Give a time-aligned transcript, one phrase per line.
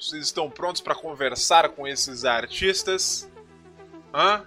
[0.00, 3.30] Vocês estão prontos para conversar com esses artistas?
[4.14, 4.46] Hã?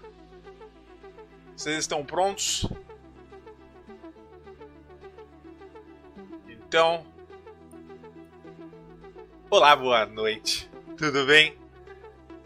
[1.56, 2.66] Vocês estão prontos?
[6.50, 7.05] Então.
[9.47, 10.68] Olá, boa noite.
[10.97, 11.56] Tudo bem?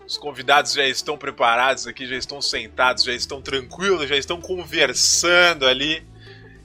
[0.06, 5.66] Os convidados já estão preparados aqui, já estão sentados, já estão tranquilos, já estão conversando
[5.66, 6.06] ali.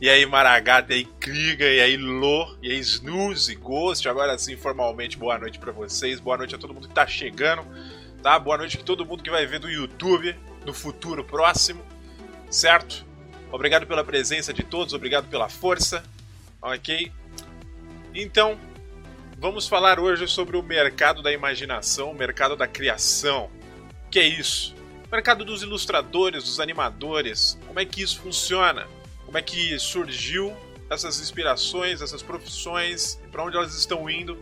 [0.03, 4.09] E aí, Maragata, e aí, Kriga, e aí, Lô, e aí, Snooze, Ghost.
[4.09, 6.19] Agora sim, formalmente, boa noite para vocês.
[6.19, 7.65] Boa noite a todo mundo que tá chegando,
[8.21, 8.37] tá?
[8.37, 10.35] Boa noite a todo mundo que vai ver do YouTube
[10.67, 11.85] no futuro próximo,
[12.51, 13.07] certo?
[13.53, 16.03] Obrigado pela presença de todos, obrigado pela força,
[16.61, 17.13] ok?
[18.13, 18.59] Então,
[19.39, 23.49] vamos falar hoje sobre o mercado da imaginação, o mercado da criação.
[24.09, 24.75] O que é isso?
[25.07, 27.57] O mercado dos ilustradores, dos animadores.
[27.69, 28.89] Como é que isso funciona?
[29.33, 30.55] Como é que surgiu
[30.91, 34.39] essas inspirações, essas profissões, para onde elas estão indo,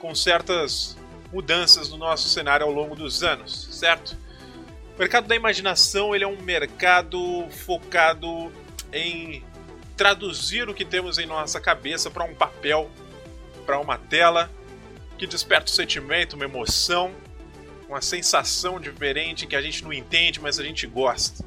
[0.00, 0.96] com certas
[1.32, 4.16] mudanças no nosso cenário ao longo dos anos, certo?
[4.96, 8.52] O mercado da imaginação ele é um mercado focado
[8.92, 9.44] em
[9.96, 12.90] traduzir o que temos em nossa cabeça para um papel,
[13.64, 14.50] para uma tela,
[15.18, 17.14] que desperta um sentimento, uma emoção,
[17.88, 21.44] uma sensação diferente que a gente não entende, mas a gente gosta.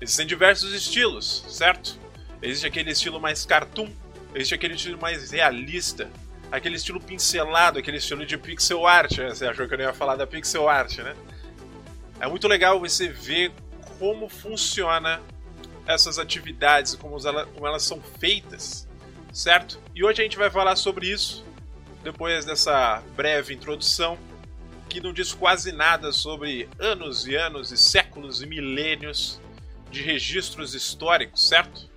[0.00, 2.03] Existem diversos estilos, certo?
[2.44, 3.88] Existe aquele estilo mais cartoon,
[4.34, 6.10] existe aquele estilo mais realista,
[6.52, 9.16] aquele estilo pincelado, aquele estilo de pixel art.
[9.16, 9.30] Né?
[9.30, 11.16] Você achou que eu não ia falar da pixel art, né?
[12.20, 13.50] É muito legal você ver
[13.98, 15.22] como funciona
[15.86, 18.86] essas atividades, como elas, como elas são feitas,
[19.32, 19.80] certo?
[19.94, 21.42] E hoje a gente vai falar sobre isso,
[22.02, 24.18] depois dessa breve introdução,
[24.86, 29.40] que não diz quase nada sobre anos e anos e séculos e milênios
[29.90, 31.93] de registros históricos, certo?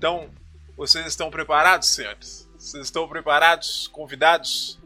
[0.00, 0.30] Então,
[0.78, 2.48] vocês estão preparados, senhores?
[2.56, 4.80] Vocês estão preparados, convidados?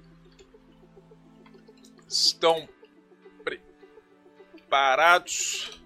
[2.09, 2.69] Estão
[3.45, 5.81] preparados?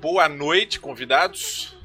[0.00, 1.75] Boa noite, convidados.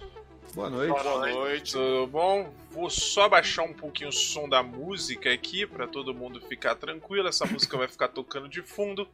[0.54, 1.04] Boa noite.
[1.04, 1.72] Boa noite.
[1.72, 2.54] Tudo bom?
[2.72, 7.30] Vou só baixar um pouquinho o som da música aqui para todo mundo ficar tranquilo.
[7.30, 9.08] Essa música vai ficar tocando de fundo.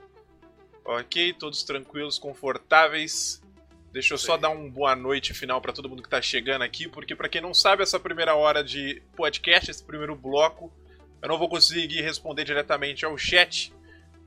[0.84, 3.40] Ok, todos tranquilos, confortáveis.
[3.92, 6.88] Deixa eu só dar um boa noite final para todo mundo que tá chegando aqui,
[6.88, 10.72] porque para quem não sabe, essa primeira hora de podcast, esse primeiro bloco,
[11.22, 13.74] eu não vou conseguir responder diretamente ao chat,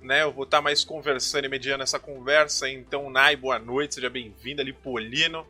[0.01, 0.23] né?
[0.23, 2.71] Eu vou estar tá mais conversando e mediando essa conversa.
[2.71, 5.47] Então, Nai, boa noite, seja bem-vindo ali, Polino.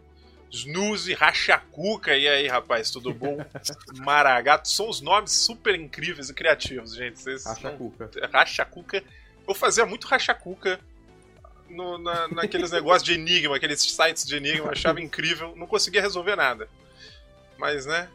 [0.50, 3.38] Snooze, Rachacuca, e aí, rapaz, tudo bom?
[3.98, 7.20] Maragato, são os nomes super incríveis e criativos, gente.
[7.20, 8.10] Vocês Rachacuca.
[8.14, 8.28] Não...
[8.30, 9.04] Rachacuca.
[9.46, 10.80] Eu fazia muito Rachacuca
[11.68, 16.02] no, na, naqueles negócios de enigma, aqueles sites de enigma, eu achava incrível, não conseguia
[16.02, 16.68] resolver nada.
[17.56, 18.08] Mas, né?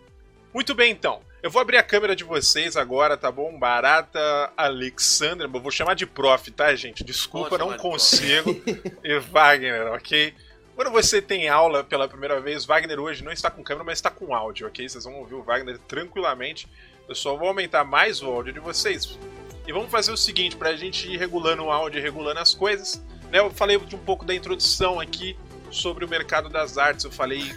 [0.54, 1.22] Muito bem, então.
[1.44, 3.58] Eu vou abrir a câmera de vocês agora, tá bom?
[3.60, 7.04] Barata Alexandra, eu vou chamar de prof, tá, gente?
[7.04, 8.50] Desculpa, não consigo.
[9.04, 10.34] e Wagner, ok?
[10.76, 14.12] Quando você tem aula pela primeira vez, Wagner hoje não está com câmera, mas está
[14.12, 14.88] com áudio, ok?
[14.88, 16.68] Vocês vão ouvir o Wagner tranquilamente.
[17.08, 19.18] Eu só vou aumentar mais o áudio de vocês.
[19.66, 23.02] E vamos fazer o seguinte, para a gente ir regulando o áudio regulando as coisas.
[23.32, 23.40] Né?
[23.40, 25.38] Eu falei um pouco da introdução aqui
[25.72, 27.06] sobre o mercado das artes.
[27.06, 27.56] Eu falei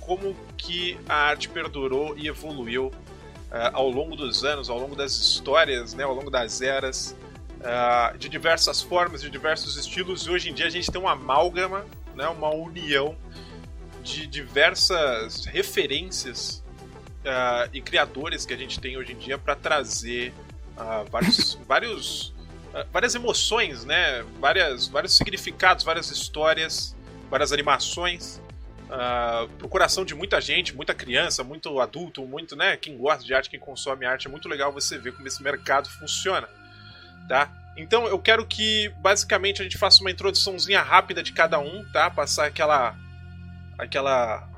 [0.00, 5.12] como que a arte perdurou e evoluiu uh, ao longo dos anos, ao longo das
[5.12, 7.16] histórias, né, ao longo das eras,
[7.60, 11.12] uh, de diversas formas, de diversos estilos, e hoje em dia a gente tem uma
[11.12, 13.16] amálgama, né, uma união
[14.02, 16.64] de diversas referências
[17.20, 20.32] uh, e criadores que a gente tem hoje em dia para trazer
[21.10, 22.34] vários, vários,
[22.92, 26.96] várias emoções, né, várias, vários significados, várias histórias,
[27.28, 28.40] várias animações
[28.90, 32.76] uh, pro coração de muita gente, muita criança, muito adulto, muito, né?
[32.76, 35.88] Quem gosta de arte, quem consome arte, é muito legal você ver como esse mercado
[35.88, 36.48] funciona,
[37.28, 37.50] tá?
[37.76, 42.10] Então eu quero que basicamente a gente faça uma introduçãozinha rápida de cada um, tá?
[42.10, 42.94] Passar aquela
[43.78, 44.48] aquela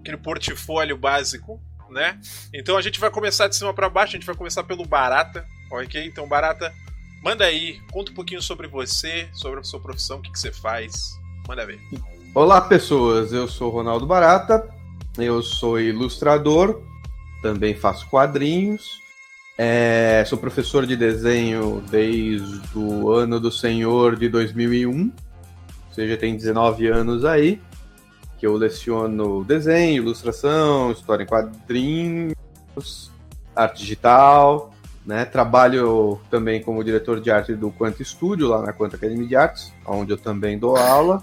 [0.00, 2.18] aquele portfólio básico, né?
[2.52, 5.46] Então a gente vai começar de cima para baixo, a gente vai começar pelo Barata,
[5.70, 6.04] ok?
[6.04, 6.72] Então Barata,
[7.22, 10.52] manda aí, conta um pouquinho sobre você, sobre a sua profissão, o que, que você
[10.52, 11.80] faz, manda ver.
[12.34, 13.30] Olá, pessoas.
[13.30, 14.66] Eu sou Ronaldo Barata.
[15.18, 16.80] Eu sou ilustrador.
[17.42, 19.01] Também faço quadrinhos.
[19.64, 25.02] É, sou professor de desenho desde o ano do Senhor de 2001.
[25.04, 25.12] Ou
[25.94, 27.60] seja, tem 19 anos aí.
[28.38, 33.12] Que eu leciono desenho, ilustração, história em quadrinhos,
[33.54, 34.74] arte digital.
[35.06, 35.24] Né?
[35.24, 39.72] Trabalho também como diretor de arte do Quanto Studio, lá na Quanto Academy de Artes,
[39.86, 41.22] onde eu também dou aula.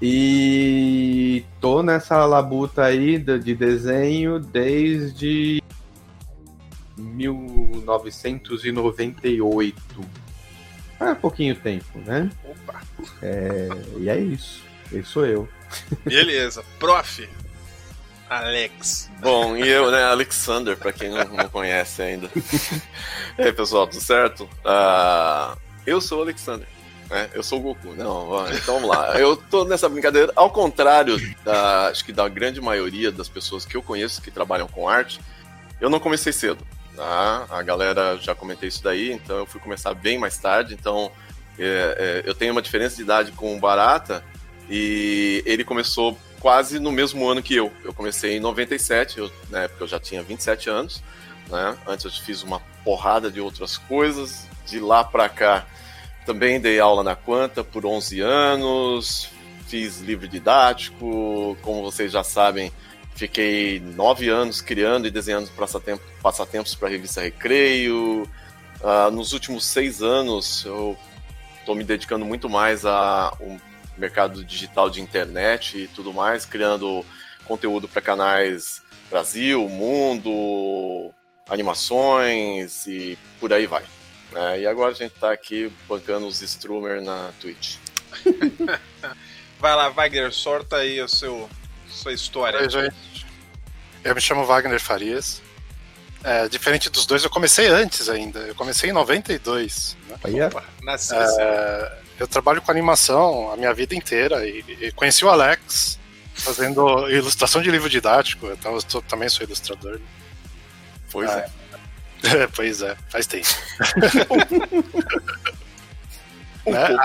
[0.00, 5.60] E tô nessa labuta aí de desenho desde
[6.96, 9.82] 1998.
[10.98, 12.30] É pouquinho tempo, né?
[12.44, 12.80] Opa!
[13.22, 14.64] É, e é isso.
[14.92, 15.48] Esse sou eu.
[16.04, 16.64] Beleza.
[16.78, 17.28] Prof.
[18.28, 19.10] Alex.
[19.20, 22.28] Bom, e eu, né, Alexander, pra quem não, não conhece ainda.
[23.38, 24.44] e aí, pessoal, tudo certo?
[24.64, 25.56] Uh,
[25.86, 26.66] eu sou o Alexander.
[27.08, 27.30] Né?
[27.32, 27.94] Eu sou o Goku.
[27.94, 29.18] Não, então vamos lá.
[29.18, 33.76] Eu tô nessa brincadeira, ao contrário da, acho que da grande maioria das pessoas que
[33.76, 35.20] eu conheço que trabalham com arte,
[35.80, 36.66] eu não comecei cedo.
[36.96, 37.46] Tá?
[37.50, 40.74] A galera já comentei isso daí, então eu fui começar bem mais tarde.
[40.74, 41.12] Então
[41.58, 44.24] é, é, eu tenho uma diferença de idade com o Barata
[44.68, 47.72] e ele começou quase no mesmo ano que eu.
[47.84, 51.02] Eu comecei em 97, eu, na época eu já tinha 27 anos.
[51.48, 51.76] Né?
[51.86, 54.46] Antes eu fiz uma porrada de outras coisas.
[54.66, 55.64] De lá para cá
[56.26, 59.30] também dei aula na Quanta por 11 anos,
[59.68, 62.72] fiz livro didático, como vocês já sabem,
[63.16, 65.50] fiquei nove anos criando e desenhando
[66.22, 68.22] passatempos para a revista Recreio.
[68.80, 70.96] Uh, nos últimos seis anos, eu
[71.58, 73.36] estou me dedicando muito mais ao
[73.96, 77.04] mercado digital de internet e tudo mais, criando
[77.46, 81.10] conteúdo para canais Brasil, Mundo,
[81.48, 83.84] animações e por aí vai.
[84.34, 87.76] É, e agora a gente tá aqui bancando os Strummer na Twitch.
[89.58, 91.48] Vai lá, Wagner, sorta aí a seu,
[91.88, 92.60] sua história.
[92.60, 93.26] Oi, gente.
[94.04, 95.42] Eu me chamo Wagner Farias.
[96.22, 98.40] É, diferente dos dois, eu comecei antes ainda.
[98.40, 99.96] Eu comecei em 92.
[100.08, 100.46] Né?
[100.46, 105.28] Opa, nasci é, Eu trabalho com animação a minha vida inteira e, e conheci o
[105.28, 105.98] Alex
[106.34, 108.50] fazendo ilustração de livro didático.
[108.50, 110.00] Então eu tô, também sou ilustrador.
[111.10, 111.48] Pois é.
[112.24, 112.46] é.
[112.54, 113.46] pois é, faz tempo.
[116.66, 116.96] né?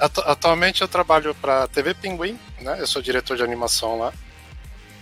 [0.00, 2.76] Atu atualmente eu trabalho para TV Pinguim, né?
[2.78, 4.12] Eu sou diretor de animação lá.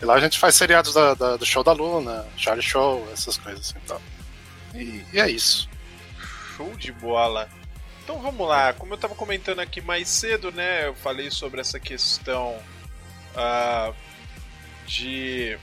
[0.04, 3.38] E lá a gente faz seriados da, da, do Show da Luna, Charlie Show, essas
[3.38, 3.98] coisas então.
[4.74, 5.66] E, e, é isso.
[6.54, 7.48] Show de bola.
[8.02, 10.88] Então vamos lá, como eu estava comentando aqui mais cedo, né?
[10.88, 12.54] Eu falei sobre essa questão
[13.34, 13.94] uh,
[14.86, 15.58] de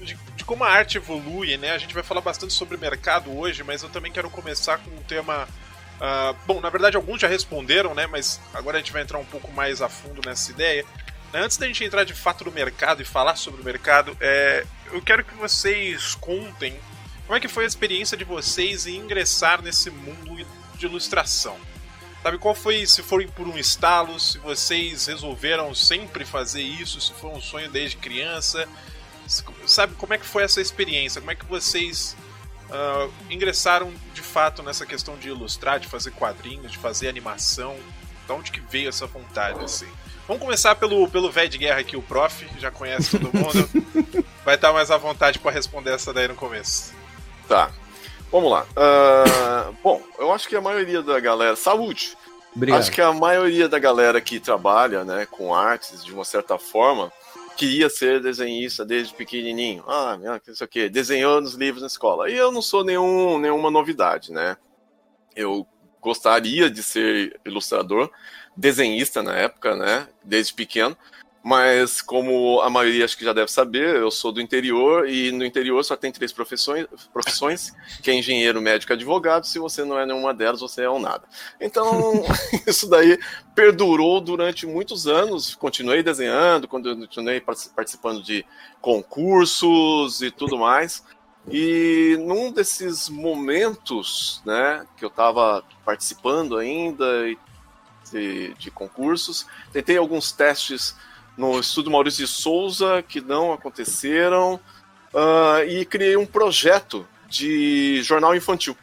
[0.00, 1.72] de, de, como a arte evolui, né?
[1.72, 5.02] A gente vai falar bastante sobre mercado hoje, mas eu também quero começar com um
[5.02, 5.48] tema.
[5.96, 8.06] Uh, bom, na verdade alguns já responderam, né?
[8.06, 10.86] Mas agora a gente vai entrar um pouco mais a fundo nessa ideia.
[11.34, 15.00] Antes da gente entrar de fato no mercado e falar sobre o mercado, é, eu
[15.00, 16.78] quero que vocês contem
[17.26, 20.46] como é que foi a experiência de vocês em ingressar nesse mundo
[20.76, 21.56] de ilustração.
[22.22, 27.12] Sabe qual foi, se for por um estalo, se vocês resolveram sempre fazer isso, se
[27.14, 28.68] foi um sonho desde criança,
[29.66, 31.20] sabe como é que foi essa experiência?
[31.20, 32.14] Como é que vocês
[32.68, 37.76] uh, ingressaram de fato nessa questão de ilustrar, de fazer quadrinhos, de fazer animação?
[38.26, 39.90] De onde que veio essa vontade assim?
[40.26, 43.68] Vamos começar pelo pelo velho de guerra aqui, o prof, já conhece todo mundo.
[44.44, 46.92] Vai estar mais à vontade para responder essa daí no começo.
[47.48, 47.70] Tá.
[48.30, 48.64] Vamos lá.
[48.72, 51.54] Uh, bom, eu acho que a maioria da galera.
[51.54, 52.16] Saúde!
[52.54, 52.80] Obrigado.
[52.80, 57.12] Acho que a maioria da galera que trabalha né, com artes, de uma certa forma,
[57.56, 59.84] queria ser desenhista desde pequenininho.
[59.86, 62.30] Ah, isso aqui, desenhou nos livros na escola.
[62.30, 64.56] E eu não sou nenhum, nenhuma novidade, né?
[65.34, 65.66] Eu
[66.00, 68.10] gostaria de ser ilustrador,
[68.56, 70.08] desenhista na época, né?
[70.24, 70.96] Desde pequeno.
[71.44, 75.44] Mas, como a maioria acho que já deve saber, eu sou do interior e no
[75.44, 79.44] interior só tem três profissões, profissões que é engenheiro, médico e advogado.
[79.44, 81.24] Se você não é nenhuma delas, você é um nada.
[81.60, 82.22] Então,
[82.64, 83.18] isso daí
[83.56, 85.56] perdurou durante muitos anos.
[85.56, 88.46] Continuei desenhando, continuei participando de
[88.80, 91.02] concursos e tudo mais.
[91.50, 97.04] E num desses momentos, né, que eu estava participando ainda
[98.12, 100.94] de, de concursos, tentei alguns testes
[101.36, 104.60] no Estúdio Maurício de Souza, que não aconteceram,
[105.12, 108.76] uh, e criei um projeto de jornal infantil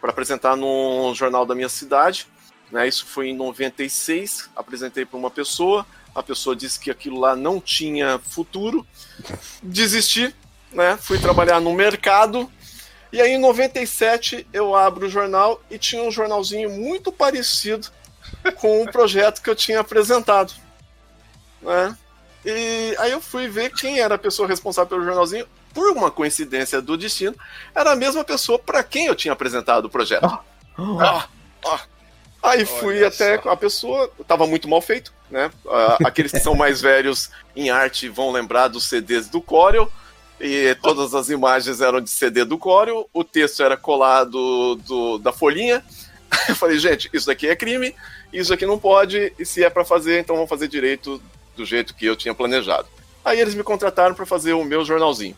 [0.00, 2.26] para apresentar no jornal da minha cidade.
[2.70, 2.88] Né?
[2.88, 7.60] Isso foi em 96, apresentei para uma pessoa, a pessoa disse que aquilo lá não
[7.60, 8.86] tinha futuro,
[9.62, 10.34] desisti,
[10.72, 10.96] né?
[10.96, 12.50] fui trabalhar no mercado,
[13.12, 17.88] e aí em 97 eu abro o jornal e tinha um jornalzinho muito parecido
[18.56, 20.52] com o projeto que eu tinha apresentado
[21.62, 21.96] né?
[22.44, 25.46] E aí eu fui ver quem era a pessoa responsável pelo jornalzinho.
[25.72, 27.34] Por uma coincidência do destino,
[27.74, 30.38] era a mesma pessoa para quem eu tinha apresentado o projeto.
[30.76, 31.00] Oh.
[31.00, 31.26] Ah,
[31.64, 31.80] ah.
[32.42, 33.50] Aí fui Olha até só.
[33.50, 35.50] a pessoa, estava muito mal feito, né?
[36.04, 39.90] aqueles que são mais velhos em arte vão lembrar dos CDs do Corel,
[40.40, 45.32] e todas as imagens eram de CD do Corel, o texto era colado do, da
[45.32, 45.84] folhinha,
[46.48, 47.94] eu falei, gente, isso daqui é crime,
[48.32, 51.22] isso aqui não pode, e se é para fazer, então vamos fazer direito
[51.56, 52.88] do jeito que eu tinha planejado.
[53.24, 55.36] Aí eles me contrataram para fazer o meu jornalzinho.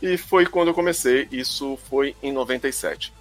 [0.00, 3.12] E foi quando eu comecei, isso foi em 97.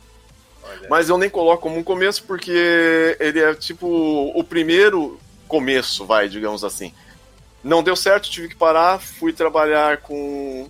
[0.64, 0.88] Olha.
[0.90, 3.88] Mas eu nem coloco como um começo porque ele é tipo
[4.34, 6.94] o primeiro começo, vai, digamos assim.
[7.62, 10.70] Não deu certo, tive que parar, fui trabalhar com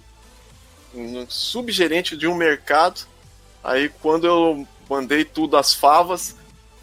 [0.95, 3.01] um subgerente de um mercado.
[3.63, 6.35] Aí quando eu mandei tudo às favas,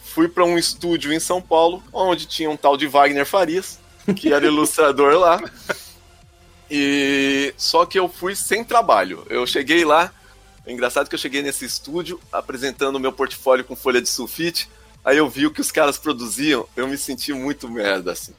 [0.04, 3.78] fui para um estúdio em São Paulo, onde tinha um tal de Wagner Farias,
[4.16, 5.40] que era ilustrador lá.
[6.70, 9.26] E só que eu fui sem trabalho.
[9.28, 10.12] Eu cheguei lá,
[10.64, 14.68] é engraçado que eu cheguei nesse estúdio apresentando o meu portfólio com folha de sulfite.
[15.04, 18.34] Aí eu vi o que os caras produziam, eu me senti muito merda assim.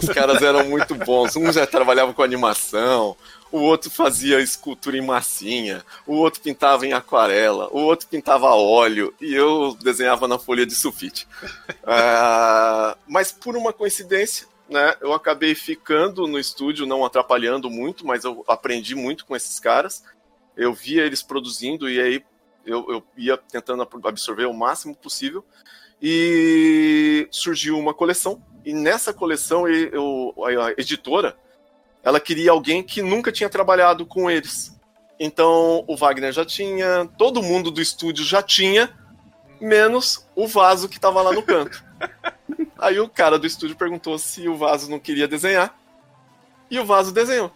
[0.00, 1.36] Os caras eram muito bons.
[1.36, 3.16] Um já trabalhava com animação,
[3.54, 9.14] o outro fazia escultura em massinha, o outro pintava em aquarela, o outro pintava óleo
[9.20, 11.28] e eu desenhava na folha de sulfite.
[11.84, 18.24] Uh, mas por uma coincidência, né, eu acabei ficando no estúdio, não atrapalhando muito, mas
[18.24, 20.02] eu aprendi muito com esses caras.
[20.56, 22.24] Eu via eles produzindo e aí
[22.66, 25.44] eu, eu ia tentando absorver o máximo possível.
[26.02, 31.38] E surgiu uma coleção, e nessa coleção eu, a editora
[32.04, 34.78] ela queria alguém que nunca tinha trabalhado com eles.
[35.18, 38.92] Então o Wagner já tinha, todo mundo do estúdio já tinha,
[39.60, 41.82] menos o vaso que estava lá no canto.
[42.78, 45.74] Aí o cara do estúdio perguntou se o vaso não queria desenhar.
[46.70, 47.50] E o vaso desenhou.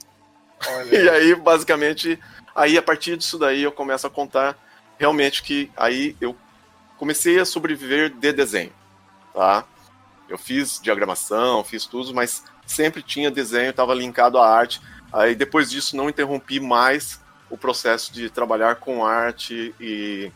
[0.66, 0.96] Olha.
[0.96, 2.18] E aí, basicamente,
[2.54, 4.56] aí a partir disso daí eu começo a contar
[4.98, 6.36] realmente que aí eu
[6.96, 8.72] comecei a sobreviver de desenho,
[9.32, 9.64] tá?
[10.28, 14.80] Eu fiz diagramação, fiz tudo, mas sempre tinha desenho, estava linkado à arte.
[15.12, 17.20] Aí depois disso não interrompi mais
[17.50, 20.30] o processo de trabalhar com arte e,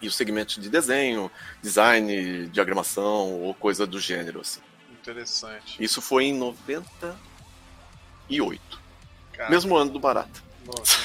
[0.00, 1.30] e o segmento de desenho,
[1.62, 4.40] design, diagramação ou coisa do gênero.
[4.40, 4.60] Assim.
[4.90, 5.82] Interessante.
[5.82, 8.82] Isso foi em 98.
[9.32, 10.42] Cara, Mesmo ano do Barata.
[10.66, 10.98] Nossa,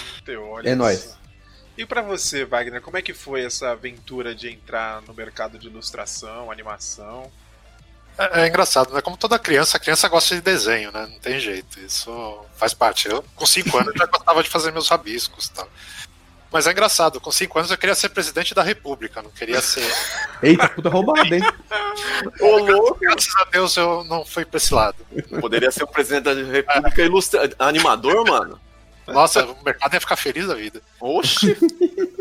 [0.63, 1.17] é nóis.
[1.77, 5.67] E para você, Wagner, como é que foi essa aventura de entrar no mercado de
[5.67, 7.31] ilustração, animação?
[8.17, 9.01] É, é, engraçado, né?
[9.01, 11.07] Como toda criança, a criança gosta de desenho, né?
[11.09, 11.79] Não tem jeito.
[11.79, 13.07] Isso faz parte.
[13.07, 15.69] Eu, com 5 anos, já gostava de fazer meus rabiscos e tal.
[16.51, 19.86] Mas é engraçado, com 5 anos eu queria ser presidente da república, não queria ser.
[20.41, 21.41] Eita, puta roubada, hein?
[22.39, 23.00] Ô, louco!
[23.01, 24.95] Graças a Deus eu não fui pra esse lado.
[25.41, 27.53] Poderia ser o presidente da república ilustra...
[27.59, 28.59] animador, mano?
[29.07, 30.81] Nossa, o mercado ia ficar feliz da vida.
[31.01, 31.57] Oxi!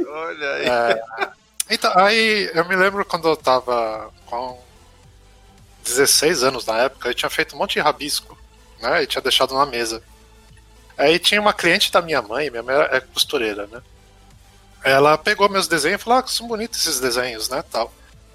[0.08, 0.66] Olha aí.
[0.66, 1.02] É...
[1.70, 4.60] Então, aí eu me lembro quando eu tava com
[5.86, 8.36] 16 anos na época, eu tinha feito um monte de rabisco,
[8.80, 9.02] né?
[9.02, 10.02] E tinha deixado na mesa.
[10.98, 13.80] Aí tinha uma cliente da minha mãe, minha mãe é costureira, né?
[14.82, 17.62] Ela pegou meus desenhos e falou: Ah, são bonitos esses desenhos, né?
[17.70, 17.92] Tal.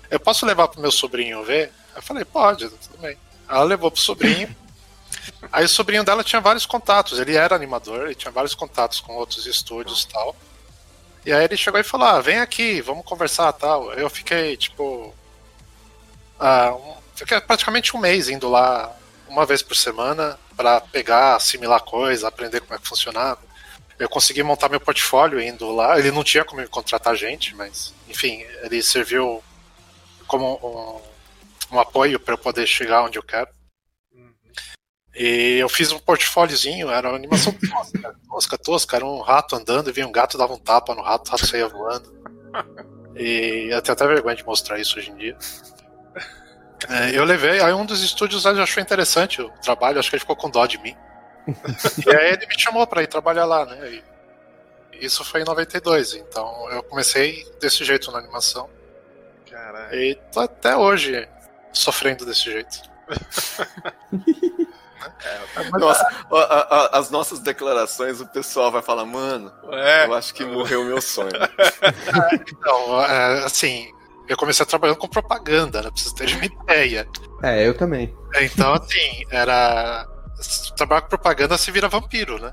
[0.10, 1.72] Eu posso levar pro meu sobrinho ver?
[1.96, 3.18] Eu falei: Pode, tudo bem.
[3.50, 4.54] Ela levou pro sobrinho.
[5.52, 9.14] Aí o sobrinho dela tinha vários contatos, ele era animador, ele tinha vários contatos com
[9.14, 10.36] outros estúdios e tal.
[11.26, 13.94] E aí ele chegou e falou: ah, vem aqui, vamos conversar tal.
[13.94, 15.14] Eu fiquei, tipo.
[16.40, 16.76] Ah,
[17.22, 18.96] um, fiquei praticamente um mês indo lá
[19.28, 23.40] uma vez por semana para pegar, assimilar coisas, aprender como é que funcionava.
[23.98, 25.98] Eu consegui montar meu portfólio indo lá.
[25.98, 29.44] Ele não tinha como contratar gente, mas enfim, ele serviu
[30.28, 31.02] como
[31.72, 33.50] um, um apoio para eu poder chegar onde eu quero.
[35.14, 39.90] E eu fiz um portfóliozinho, era uma animação tosca, tosca, tosca, era um rato andando
[39.90, 42.12] e vinha um gato, dava um tapa no rato, o rato saía voando.
[43.16, 45.38] E eu tenho até vergonha de mostrar isso hoje em dia.
[46.90, 50.36] É, eu levei, aí um dos estúdios achou interessante o trabalho, acho que ele ficou
[50.36, 50.96] com dó de mim.
[52.06, 53.92] e aí ele me chamou para ir trabalhar lá, né?
[53.92, 54.04] E
[55.06, 58.70] isso foi em 92, então eu comecei desse jeito na animação.
[59.50, 59.96] Caralho.
[59.96, 61.28] E tô até hoje
[61.74, 62.82] sofrendo desse jeito.
[65.24, 70.06] É, Nossa, a, a, as nossas declarações, o pessoal vai falar, mano, é.
[70.06, 71.32] eu acho que morreu o meu sonho.
[72.34, 73.92] então, é, assim,
[74.28, 75.90] eu comecei trabalhando com propaganda, né?
[75.90, 77.08] Pra vocês terem uma ideia.
[77.44, 78.14] É, eu também.
[78.42, 80.08] Então, assim, era.
[80.76, 82.52] Trabalhar com propaganda se vira vampiro, né?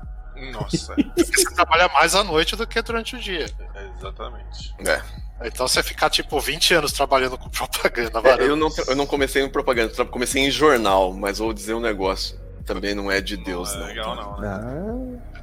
[0.51, 0.93] Nossa.
[1.15, 3.45] Porque você trabalha mais à noite do que durante o dia.
[3.75, 4.75] É, exatamente.
[4.85, 5.01] É.
[5.47, 8.21] Então você ficar tipo 20 anos trabalhando com propaganda.
[8.25, 11.79] É, eu, não, eu não comecei em propaganda, comecei em jornal, mas vou dizer um
[11.79, 12.37] negócio.
[12.65, 13.83] Também não é de Deus, não.
[13.83, 14.39] É legal, não.
[14.39, 14.47] Né?
[14.47, 15.39] Ah.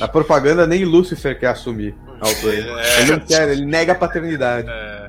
[0.00, 2.72] A propaganda nem Lúcifer quer assumir a autoria.
[2.78, 3.00] É.
[3.00, 4.68] Ele não quer, ele nega a paternidade.
[4.68, 5.01] É.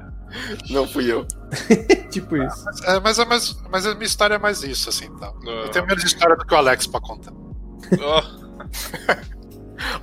[0.70, 1.26] Não fui eu.
[2.10, 2.66] tipo isso.
[2.86, 5.32] É, mas, é mais, mas a minha história é mais isso, assim, tá?
[5.46, 7.34] Eu tenho menos história do que o Alex pra contar.
[7.34, 8.44] Oh.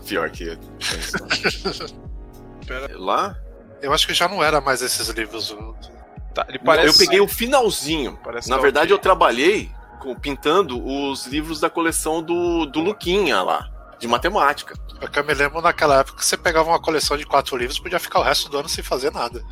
[0.07, 0.59] Pior que
[2.95, 3.37] Lá?
[3.83, 5.57] Eu acho que já não era mais esses livros.
[6.35, 6.89] Tá, parece...
[6.89, 8.19] Eu peguei o finalzinho.
[8.23, 13.69] Parece Na verdade, eu trabalhei com, pintando os livros da coleção do, do Luquinha lá,
[14.01, 14.75] de matemática.
[15.15, 18.01] Eu me lembro naquela época que você pegava uma coleção de quatro livros e podia
[18.01, 19.45] ficar o resto do ano sem fazer nada.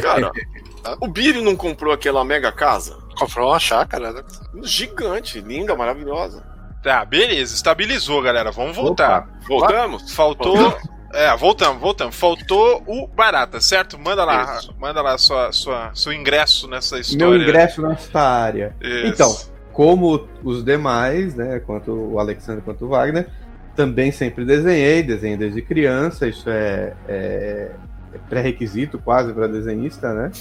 [0.00, 0.30] Cara,
[1.00, 2.96] o Biri não comprou aquela mega casa?
[3.18, 4.22] Comprou uma chácara, né?
[4.62, 6.44] Gigante, linda, maravilhosa.
[6.82, 8.52] Tá, beleza, estabilizou, galera.
[8.52, 9.22] Vamos voltar.
[9.22, 10.12] Opa, voltamos?
[10.12, 10.56] Faltou.
[10.56, 10.96] Voltamos.
[11.12, 12.16] É, voltamos, voltamos.
[12.16, 13.98] Faltou o Barata, certo?
[13.98, 14.74] Manda lá, Isso.
[14.78, 17.26] manda lá sua, sua, seu ingresso nessa história.
[17.26, 18.76] Meu ingresso nessa área.
[18.80, 19.06] Isso.
[19.06, 19.36] Então,
[19.72, 23.28] como os demais, né, quanto o Alexandre quanto o Wagner,
[23.76, 27.70] também sempre desenhei, desenhei desde criança, isso é, é,
[28.12, 30.32] é pré-requisito quase para desenhista, né?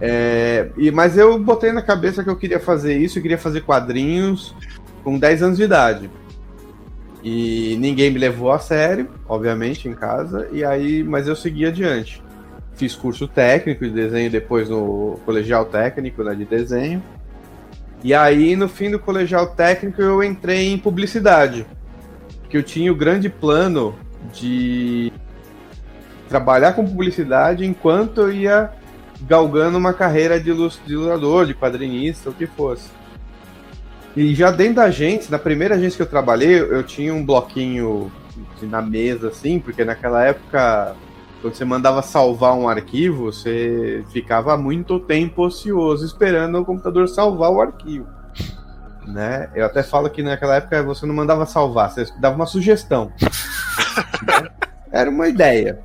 [0.00, 3.60] É, e, mas eu botei na cabeça que eu queria fazer isso, eu queria fazer
[3.60, 4.54] quadrinhos
[5.04, 6.10] com 10 anos de idade.
[7.22, 12.22] E ninguém me levou a sério, obviamente, em casa, e aí, mas eu segui adiante.
[12.74, 17.02] Fiz curso técnico de desenho depois no colegial técnico né, de desenho.
[18.02, 21.66] E aí, no fim do colegial técnico, eu entrei em publicidade.
[22.50, 23.94] Porque eu tinha o grande plano
[24.32, 25.12] de
[26.28, 28.72] trabalhar com publicidade enquanto eu ia
[29.20, 32.90] galgando uma carreira de ilustrador, de quadrinista, o que fosse.
[34.16, 38.10] E já dentro da agência, na primeira agência que eu trabalhei, eu tinha um bloquinho
[38.62, 40.96] na mesa, assim, porque naquela época,
[41.40, 47.52] quando você mandava salvar um arquivo, você ficava muito tempo ocioso esperando o computador salvar
[47.52, 48.08] o arquivo.
[49.10, 49.50] Né?
[49.54, 53.12] Eu até falo que naquela época você não mandava salvar, você dava uma sugestão.
[54.26, 54.48] né?
[54.92, 55.78] Era uma ideia.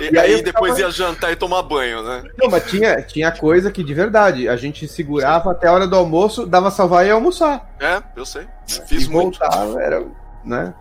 [0.00, 0.80] E, e aí, aí depois ficava...
[0.80, 2.22] ia jantar e tomar banho, né?
[2.38, 5.94] Não, mas tinha, tinha coisa que de verdade, a gente segurava até a hora do
[5.94, 7.70] almoço, dava salvar e ia almoçar.
[7.78, 8.46] É, eu sei.
[8.86, 9.38] Fiz e muito.
[9.38, 10.06] voltava, era,
[10.42, 10.72] né?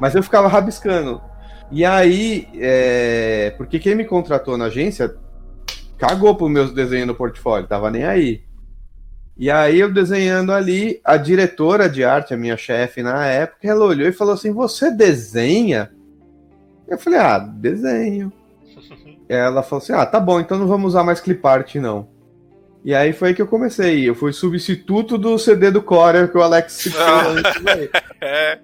[0.00, 1.20] Mas eu ficava rabiscando.
[1.70, 3.54] E aí, é...
[3.56, 5.14] porque quem me contratou na agência
[5.98, 8.42] cagou pro meus desenhos no portfólio, tava nem aí.
[9.36, 13.84] E aí eu desenhando ali, a diretora de arte, a minha chefe na época, ela
[13.84, 15.90] olhou e falou assim: "Você desenha?"
[16.92, 18.30] Eu falei, ah, desenho.
[19.26, 22.06] Ela falou assim, ah, tá bom, então não vamos usar mais clipart, não.
[22.84, 24.06] E aí foi aí que eu comecei.
[24.06, 28.58] Eu fui substituto do CD do Core que o Alex citou antes É.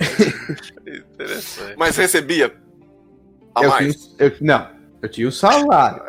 [1.14, 1.74] Interessante.
[1.76, 2.52] Mas recebia
[3.54, 3.94] a eu mais?
[3.94, 4.66] Tinha, eu, não,
[5.02, 6.00] eu tinha o salário.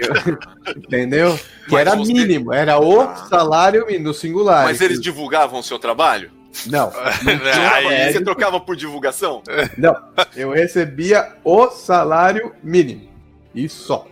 [0.00, 1.38] eu, entendeu?
[1.66, 3.14] Que Mas era mínimo, era o ah.
[3.30, 4.64] salário no singular.
[4.64, 6.30] Mas eles divulgavam o seu trabalho?
[6.66, 6.90] Não.
[7.72, 9.42] Aí você trocava por divulgação?
[9.78, 9.94] Não.
[10.34, 13.08] Eu recebia o salário mínimo.
[13.54, 14.06] E só.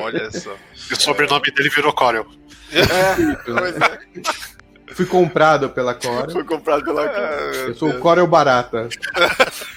[0.00, 0.54] Olha só.
[0.90, 2.26] E o sobrenome dele virou Corel.
[2.72, 4.94] É, é.
[4.94, 6.30] Fui comprado pela Corel.
[6.30, 7.54] Fui comprado pela Corel.
[7.68, 8.88] Eu sou o Corel Barata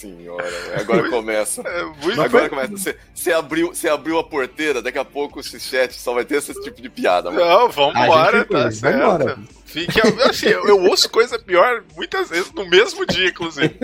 [0.00, 1.62] senhora, agora começa.
[1.62, 2.72] É muito agora começa.
[2.72, 6.36] Você, você, abriu, você abriu a porteira, daqui a pouco esse chat só vai ter
[6.36, 7.30] esse tipo de piada.
[7.30, 7.44] Mano.
[7.44, 8.96] Não, vambora, tá certo.
[8.96, 9.38] Embora.
[9.66, 13.74] Fique, assim, eu, eu, ouço coisa pior muitas vezes no mesmo dia, inclusive.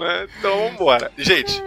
[0.00, 0.28] Né?
[0.38, 1.10] então vambora.
[1.16, 1.62] Gente,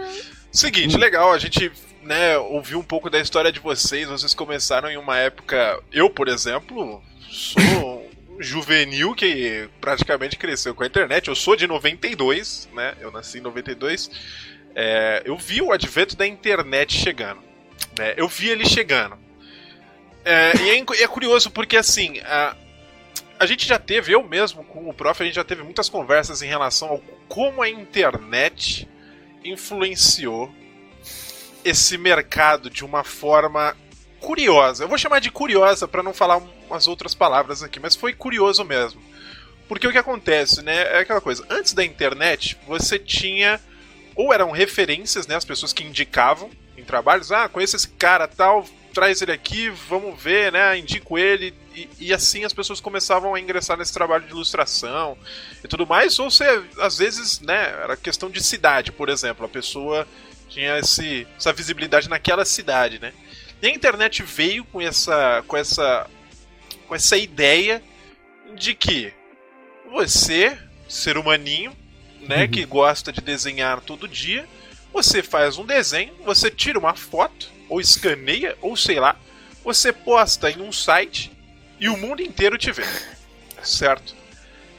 [0.50, 1.72] seguinte, legal, a gente
[2.02, 4.08] né, ouviu um pouco da história de vocês.
[4.08, 5.80] Vocês começaram em uma época.
[5.90, 8.01] Eu, por exemplo, sou
[8.42, 11.28] juvenil que praticamente cresceu com a internet.
[11.28, 12.94] Eu sou de 92, né?
[13.00, 14.10] Eu nasci em 92.
[14.74, 17.42] É, eu vi o advento da internet chegando.
[17.98, 18.14] Né?
[18.16, 19.18] Eu vi ele chegando.
[20.24, 22.56] É, e é, é, curioso porque, assim, a,
[23.38, 26.42] a gente já teve, eu mesmo com o prof, a gente já teve muitas conversas
[26.42, 28.88] em relação ao como a internet
[29.44, 30.52] influenciou
[31.64, 33.76] esse mercado de uma forma
[34.22, 34.84] curiosa.
[34.84, 38.64] Eu vou chamar de curiosa para não falar umas outras palavras aqui, mas foi curioso
[38.64, 39.02] mesmo.
[39.68, 40.82] Porque o que acontece, né?
[40.94, 41.44] É aquela coisa.
[41.50, 43.60] Antes da internet, você tinha.
[44.14, 45.34] Ou eram referências, né?
[45.34, 47.32] As pessoas que indicavam em trabalhos.
[47.32, 50.78] Ah, conheço esse cara tal, traz ele aqui, vamos ver, né?
[50.78, 51.54] Indico ele.
[51.74, 55.16] E, e, assim as pessoas começavam a ingressar nesse trabalho de ilustração
[55.64, 56.18] e tudo mais.
[56.18, 57.74] Ou você, às vezes, né?
[57.82, 59.46] Era questão de cidade, por exemplo.
[59.46, 60.06] A pessoa
[60.50, 63.14] tinha esse, essa visibilidade naquela cidade, né?
[63.62, 66.10] E a internet veio com essa, com essa,
[66.88, 67.80] com essa ideia
[68.56, 69.12] de que
[69.88, 71.72] você, ser humaninho,
[72.20, 72.50] né, uhum.
[72.50, 74.48] que gosta de desenhar todo dia,
[74.92, 79.16] você faz um desenho, você tira uma foto, ou escaneia, ou sei lá,
[79.62, 81.30] você posta em um site
[81.78, 82.84] e o mundo inteiro te vê.
[83.62, 84.16] Certo?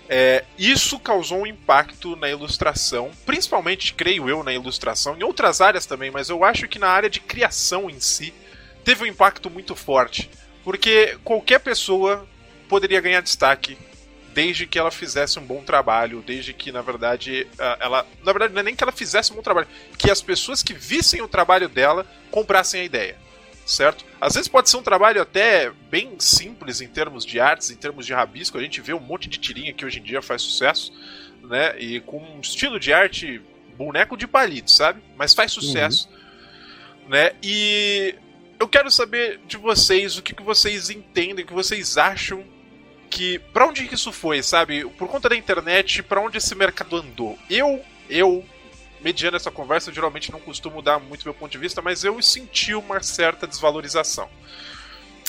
[0.10, 5.86] É, isso causou um impacto na ilustração, principalmente, creio eu, na ilustração, em outras áreas
[5.86, 8.34] também, mas eu acho que na área de criação em si,
[8.84, 10.30] teve um impacto muito forte.
[10.64, 12.28] Porque qualquer pessoa
[12.70, 13.78] poderia ganhar destaque
[14.34, 17.48] desde que ela fizesse um bom trabalho, desde que, na verdade,
[17.80, 18.06] ela.
[18.24, 19.68] Na verdade, não é nem que ela fizesse um bom trabalho,
[19.98, 23.18] que as pessoas que vissem o trabalho dela comprassem a ideia.
[23.66, 24.06] certo?
[24.20, 28.06] Às vezes pode ser um trabalho até bem simples em termos de artes, em termos
[28.06, 28.58] de rabisco.
[28.58, 30.92] A gente vê um monte de tirinha que hoje em dia faz sucesso,
[31.44, 31.78] né?
[31.80, 33.42] E com um estilo de arte
[33.78, 35.02] boneco de palito, sabe?
[35.16, 36.10] Mas faz sucesso,
[37.04, 37.10] uhum.
[37.10, 37.34] né?
[37.42, 38.16] E
[38.64, 42.46] eu quero saber de vocês o que, que vocês entendem, o que vocês acham
[43.10, 44.86] que para onde que isso foi, sabe?
[44.92, 47.38] Por conta da internet, para onde esse mercado andou?
[47.50, 48.44] Eu, eu
[49.02, 52.20] mediando essa conversa, eu geralmente não costumo dar muito meu ponto de vista, mas eu
[52.22, 54.30] senti uma certa desvalorização.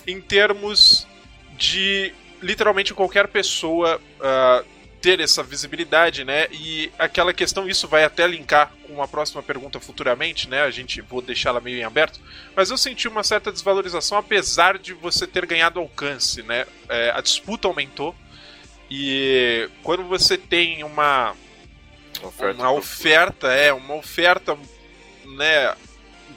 [0.07, 1.05] Em termos
[1.59, 4.74] de literalmente qualquer pessoa uh,
[5.05, 6.47] ter essa visibilidade, né?
[6.51, 10.63] E aquela questão, isso vai até linkar com uma próxima pergunta futuramente, né?
[10.63, 12.19] A gente vou deixá-la meio em aberto,
[12.57, 16.65] mas eu senti uma certa desvalorização, apesar de você ter ganhado alcance, né?
[16.89, 18.15] É, a disputa aumentou
[18.91, 21.37] e quando você tem uma
[22.23, 24.57] oferta uma oferta, é, uma oferta,
[25.27, 25.75] né,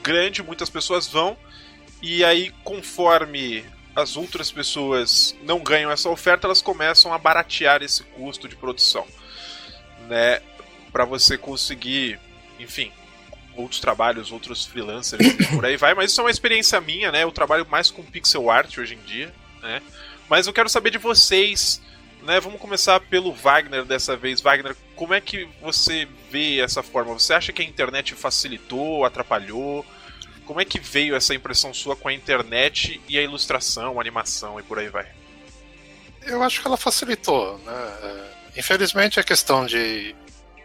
[0.02, 1.38] grande, muitas pessoas vão,
[2.02, 3.64] e aí conforme
[3.98, 9.04] as outras pessoas não ganham essa oferta, elas começam a baratear esse custo de produção,
[10.08, 10.40] né,
[10.92, 12.18] para você conseguir,
[12.60, 12.92] enfim,
[13.56, 15.20] outros trabalhos, outros freelancers,
[15.52, 17.24] por aí vai, mas isso é uma experiência minha, né?
[17.24, 19.82] Eu trabalho mais com pixel art hoje em dia, né?
[20.28, 21.82] Mas eu quero saber de vocês,
[22.22, 22.38] né?
[22.38, 24.40] Vamos começar pelo Wagner dessa vez.
[24.40, 27.14] Wagner, como é que você vê essa forma?
[27.14, 29.84] Você acha que a internet facilitou, atrapalhou?
[30.48, 34.58] Como é que veio essa impressão sua com a internet e a ilustração, a animação
[34.58, 35.06] e por aí vai?
[36.22, 37.98] Eu acho que ela facilitou, né?
[38.02, 40.16] É, infelizmente a questão de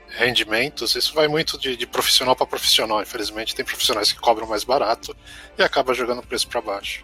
[0.08, 3.02] rendimentos, isso vai muito de, de profissional para profissional.
[3.02, 5.13] Infelizmente tem profissionais que cobram mais barato
[5.58, 7.04] e acaba jogando o preço para baixo.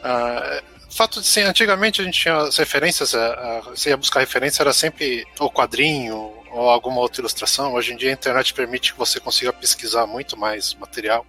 [0.00, 0.62] Uh,
[0.94, 4.62] fato de ser, antigamente a gente tinha as referências, a, a, você ia buscar referência,
[4.62, 6.14] era sempre o quadrinho
[6.50, 7.72] ou alguma outra ilustração.
[7.72, 11.26] Hoje em dia a internet permite que você consiga pesquisar muito mais material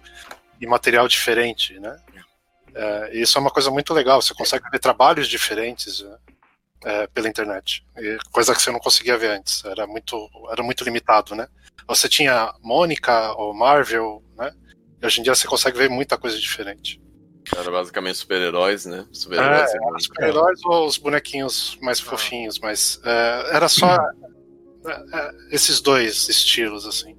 [0.60, 1.98] e material diferente, né?
[2.74, 6.16] É, isso é uma coisa muito legal, você consegue ver trabalhos diferentes né?
[6.84, 7.84] é, pela internet,
[8.30, 11.48] coisa que você não conseguia ver antes, era muito, era muito limitado, né?
[11.86, 14.52] Você tinha Mônica ou Marvel, né?
[15.00, 17.00] E hoje em dia você consegue ver muita coisa diferente.
[17.56, 19.06] Era basicamente super-heróis, né?
[19.10, 22.04] Super-heróis é, super ou os bonequinhos mais ah.
[22.04, 23.96] fofinhos, mas é, era só
[24.86, 27.16] é, é, esses dois estilos, assim.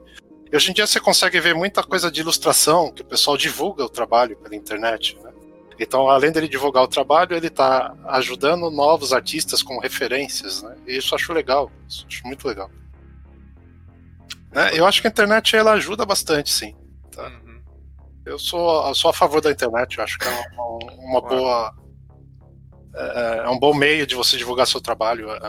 [0.51, 3.83] E hoje em dia você consegue ver muita coisa de ilustração, que o pessoal divulga
[3.83, 5.31] o trabalho pela internet, né?
[5.79, 10.75] Então, além dele divulgar o trabalho, ele está ajudando novos artistas com referências, né?
[10.85, 12.69] E isso eu acho legal, isso eu acho muito legal.
[14.51, 14.71] Né?
[14.73, 16.75] Eu acho que a internet ela ajuda bastante, sim.
[17.12, 17.27] Tá?
[17.27, 17.62] Uhum.
[18.25, 21.73] Eu sou, eu sou a favor da internet, eu acho que é uma, uma boa.
[22.99, 25.31] É, é, um bom meio de você divulgar seu trabalho.
[25.31, 25.39] É,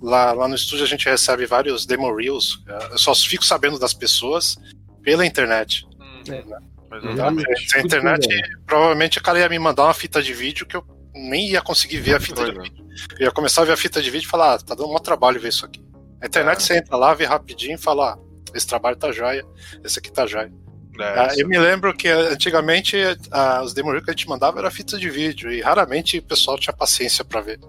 [0.00, 2.62] lá, lá no estúdio a gente recebe vários demo reels.
[2.68, 4.56] É, eu só fico sabendo das pessoas
[5.02, 5.84] pela internet.
[6.00, 7.44] Hum, né?
[7.66, 8.28] Se a internet,
[8.64, 11.98] provavelmente o cara ia me mandar uma fita de vídeo que eu nem ia conseguir
[11.98, 12.84] ver a fita de vídeo.
[13.18, 14.98] Eu ia começar a ver a fita de vídeo e falar, ah, tá dando um
[14.98, 15.84] trabalho ver isso aqui.
[16.22, 16.60] A internet é.
[16.60, 18.18] você entra lá, vê rapidinho e fala, ah,
[18.54, 19.44] esse trabalho tá joia,
[19.84, 20.52] esse aqui tá joia.
[20.98, 22.96] É, ah, eu me lembro que antigamente
[23.30, 26.58] ah, os demo que a gente mandava era fita de vídeo e raramente o pessoal
[26.58, 27.60] tinha paciência para ver.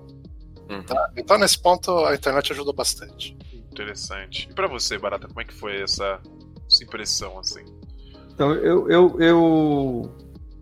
[0.69, 0.83] Uhum.
[0.83, 1.09] Tá?
[1.17, 3.35] Então nesse ponto a internet ajudou bastante.
[3.71, 4.47] Interessante.
[4.49, 6.19] E para você, Barata, como é que foi essa,
[6.69, 7.65] essa impressão assim?
[8.33, 10.15] Então eu, eu, eu,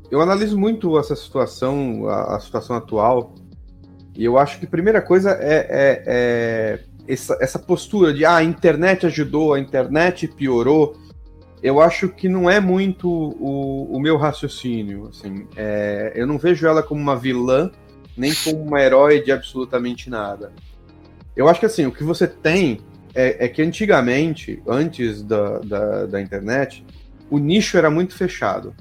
[0.10, 3.36] eu analiso muito essa situação, a, a situação atual,
[4.16, 8.38] e eu acho que a primeira coisa é, é, é essa, essa postura de ah,
[8.38, 10.96] a internet ajudou, a internet piorou
[11.64, 15.08] eu acho que não é muito o, o meu raciocínio.
[15.08, 17.72] Assim, é, eu não vejo ela como uma vilã,
[18.18, 20.52] nem como uma herói de absolutamente nada.
[21.36, 22.82] Eu acho que assim, o que você tem
[23.16, 26.86] é, é que antigamente, antes da, da, da internet,
[27.32, 28.76] o nicho era muito fechado.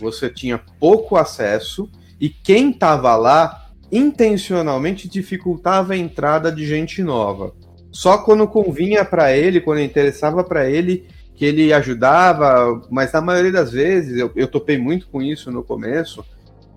[0.00, 1.88] Você tinha pouco acesso
[2.20, 7.54] e quem estava lá intencionalmente dificultava a entrada de gente nova.
[7.92, 13.52] Só quando convinha para ele, quando interessava para ele, que ele ajudava, mas na maioria
[13.52, 16.24] das vezes, eu, eu topei muito com isso no começo,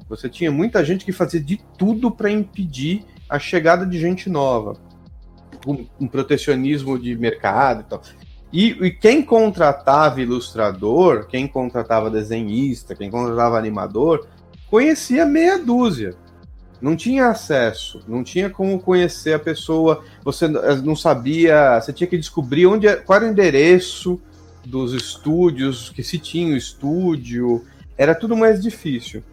[0.09, 4.77] você tinha muita gente que fazia de tudo para impedir a chegada de gente nova.
[5.65, 8.01] Um, um, protecionismo de mercado e tal.
[8.53, 14.27] E, e, quem contratava ilustrador, quem contratava desenhista, quem contratava animador,
[14.69, 16.15] conhecia meia dúzia.
[16.79, 22.17] Não tinha acesso, não tinha como conhecer a pessoa, você não sabia, você tinha que
[22.17, 24.21] descobrir onde, é, qual era o endereço,
[24.67, 27.65] dos estúdios, que se tinha o estúdio,
[27.97, 29.23] era tudo mais difícil.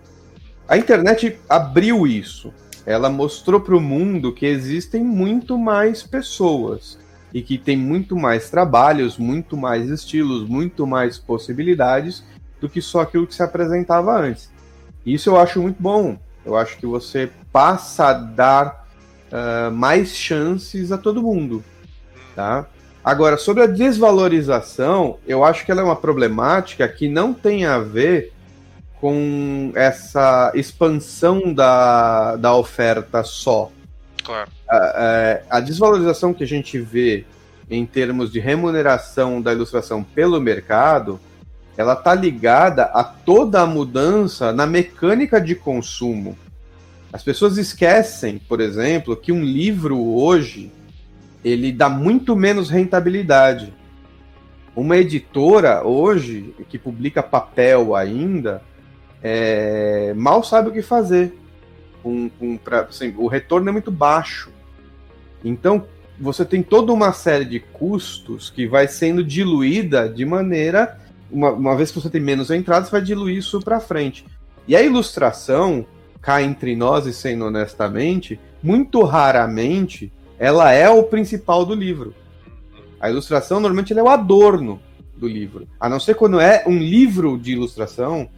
[0.67, 2.53] A internet abriu isso.
[2.87, 6.99] Ela mostrou para o mundo que existem muito mais pessoas
[7.33, 12.25] e que tem muito mais trabalhos, muito mais estilos, muito mais possibilidades
[12.61, 14.51] do que só aquilo que se apresentava antes.
[15.05, 16.19] Isso eu acho muito bom.
[16.45, 18.87] Eu acho que você passa a dar
[19.33, 21.65] uh, mais chances a todo mundo,
[22.37, 22.67] tá?
[23.05, 27.79] Agora, sobre a desvalorização, eu acho que ela é uma problemática que não tem a
[27.79, 28.33] ver
[28.99, 33.71] com essa expansão da, da oferta só.
[34.25, 34.51] Claro.
[34.67, 37.27] A, a, a, desvalorização que a gente vê
[37.69, 41.21] em termos de remuneração da ilustração pelo mercado,
[41.77, 46.39] ela está ligada a toda a mudança na mecânica de consumo.
[47.13, 50.73] As pessoas esquecem, por exemplo, que um livro hoje
[51.45, 53.73] ele dá muito menos rentabilidade.
[54.75, 58.63] Uma editora hoje que publica papel ainda
[59.23, 61.39] é, mal sabe o que fazer.
[62.03, 64.51] Com, com, pra, assim, o retorno é muito baixo.
[65.45, 65.87] Então
[66.19, 70.99] você tem toda uma série de custos que vai sendo diluída de maneira
[71.31, 74.25] uma, uma vez que você tem menos entradas, vai diluir isso para frente.
[74.67, 75.85] E a ilustração,
[76.21, 80.13] cá entre nós e sendo honestamente, muito raramente
[80.45, 82.15] ela é o principal do livro.
[83.01, 84.79] A ilustração normalmente é o adorno
[85.17, 85.67] do livro.
[85.81, 88.29] A não ser quando é um livro de ilustração,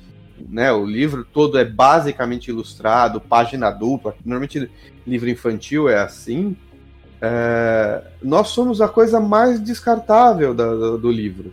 [0.48, 0.70] né?
[0.72, 4.14] O livro todo é basicamente ilustrado, página dupla.
[4.24, 4.70] Normalmente
[5.04, 6.56] livro infantil é assim.
[7.20, 11.52] É, nós somos a coisa mais descartável do, do livro.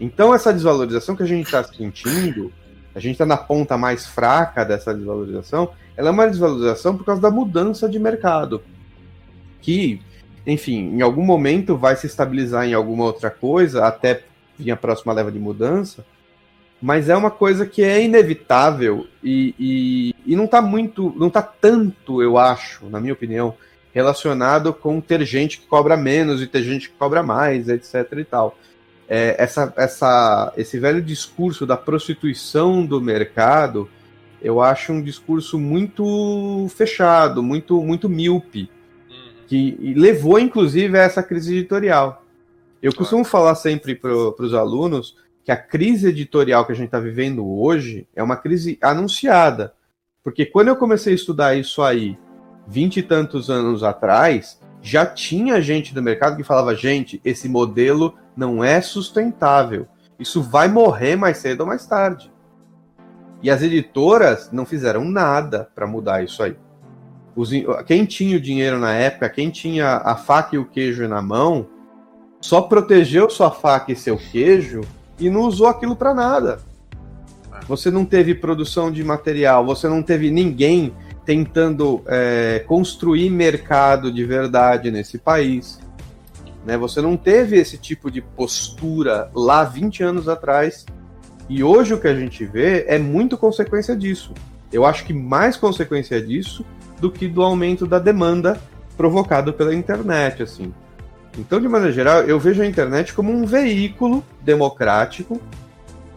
[0.00, 2.52] Então, essa desvalorização que a gente está sentindo,
[2.96, 7.22] a gente está na ponta mais fraca dessa desvalorização, ela é uma desvalorização por causa
[7.22, 8.60] da mudança de mercado.
[9.60, 10.00] Que,
[10.46, 14.22] enfim, em algum momento vai se estabilizar em alguma outra coisa, até
[14.58, 16.04] vir a próxima leva de mudança,
[16.80, 21.42] mas é uma coisa que é inevitável e, e, e não está muito, não está
[21.42, 23.54] tanto, eu acho, na minha opinião,
[23.92, 28.24] relacionado com ter gente que cobra menos e ter gente que cobra mais, etc e
[28.24, 28.56] tal
[29.08, 33.88] é, essa, essa, esse velho discurso da prostituição do mercado,
[34.42, 38.70] eu acho um discurso muito fechado, muito, muito míope.
[39.48, 42.22] Que levou, inclusive, a essa crise editorial.
[42.82, 47.00] Eu costumo falar sempre para os alunos que a crise editorial que a gente está
[47.00, 49.72] vivendo hoje é uma crise anunciada.
[50.22, 52.18] Porque quando eu comecei a estudar isso aí,
[52.66, 58.14] vinte e tantos anos atrás, já tinha gente do mercado que falava: gente, esse modelo
[58.36, 59.88] não é sustentável.
[60.18, 62.30] Isso vai morrer mais cedo ou mais tarde.
[63.42, 66.56] E as editoras não fizeram nada para mudar isso aí.
[67.38, 67.50] Os,
[67.86, 71.68] quem tinha o dinheiro na época, quem tinha a faca e o queijo na mão,
[72.40, 74.80] só protegeu sua faca e seu queijo
[75.20, 76.58] e não usou aquilo para nada.
[77.68, 80.92] Você não teve produção de material, você não teve ninguém
[81.24, 85.78] tentando é, construir mercado de verdade nesse país.
[86.66, 86.76] Né?
[86.76, 90.84] Você não teve esse tipo de postura lá 20 anos atrás.
[91.48, 94.34] E hoje o que a gente vê é muito consequência disso.
[94.72, 96.64] Eu acho que mais consequência disso
[97.00, 98.60] do que do aumento da demanda
[98.96, 100.72] provocado pela internet, assim.
[101.38, 105.40] Então, de maneira geral, eu vejo a internet como um veículo democrático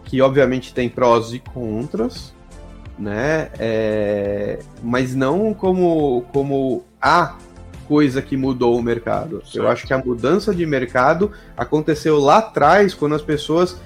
[0.04, 2.34] que, obviamente, tem prós e contras,
[2.98, 3.50] né?
[3.58, 4.58] É...
[4.82, 7.36] Mas não como como a
[7.86, 9.42] coisa que mudou o mercado.
[9.44, 9.58] Certo.
[9.58, 13.76] Eu acho que a mudança de mercado aconteceu lá atrás, quando as pessoas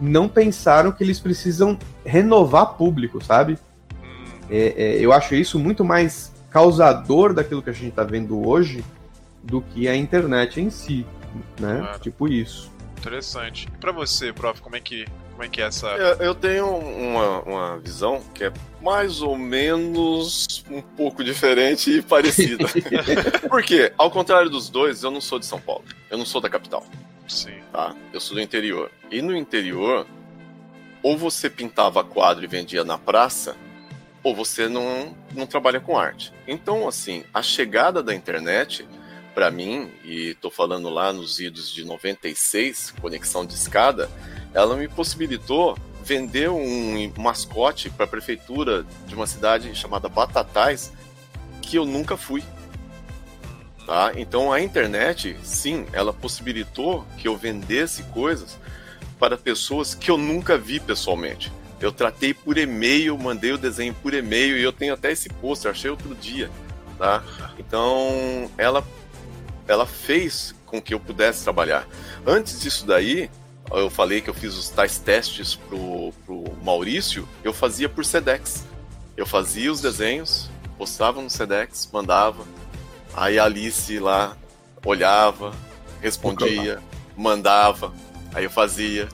[0.00, 3.56] não pensaram que eles precisam renovar público, sabe?
[4.02, 4.24] Hum.
[4.50, 8.84] É, é, eu acho isso muito mais causador daquilo que a gente está vendo hoje
[9.42, 11.06] do que a internet em si,
[11.58, 11.78] né?
[11.78, 11.98] Claro.
[12.00, 12.70] Tipo isso.
[12.98, 13.68] Interessante.
[13.72, 15.86] E para você, prof, como é que como é que é essa.
[15.88, 22.02] Eu, eu tenho uma, uma visão que é mais ou menos um pouco diferente e
[22.02, 22.66] parecida.
[23.48, 25.84] Porque, ao contrário dos dois, eu não sou de São Paulo.
[26.10, 26.86] Eu não sou da capital.
[27.26, 27.54] Sim.
[27.72, 27.96] Tá?
[28.12, 28.90] Eu sou do interior.
[29.10, 30.06] E no interior,
[31.02, 33.56] ou você pintava quadro e vendia na praça,
[34.22, 36.32] ou você não, não trabalha com arte.
[36.46, 38.86] Então, assim, a chegada da internet,
[39.34, 44.10] para mim, e tô falando lá nos idos de 96, conexão de escada,
[44.54, 50.92] ela me possibilitou vender um mascote para a prefeitura de uma cidade chamada Batatais
[51.60, 52.42] que eu nunca fui.
[53.86, 54.12] Tá?
[54.16, 58.58] Então a internet, sim, ela possibilitou que eu vendesse coisas
[59.18, 61.52] para pessoas que eu nunca vi pessoalmente.
[61.82, 65.70] Eu tratei por e-mail, mandei o desenho por e-mail e eu tenho até esse pôster,
[65.70, 66.48] achei outro dia,
[66.96, 67.24] tá?
[67.58, 68.84] Então, ela
[69.66, 71.86] ela fez com que eu pudesse trabalhar.
[72.26, 73.28] Antes disso daí,
[73.70, 78.64] eu falei que eu fiz os tais testes pro, pro Maurício, eu fazia por Sedex.
[79.16, 82.44] Eu fazia os desenhos, postava no Sedex, mandava.
[83.14, 84.36] Aí a Alice lá
[84.84, 85.52] olhava,
[86.00, 86.80] respondia,
[87.16, 87.92] mandava.
[88.34, 89.08] Aí eu fazia,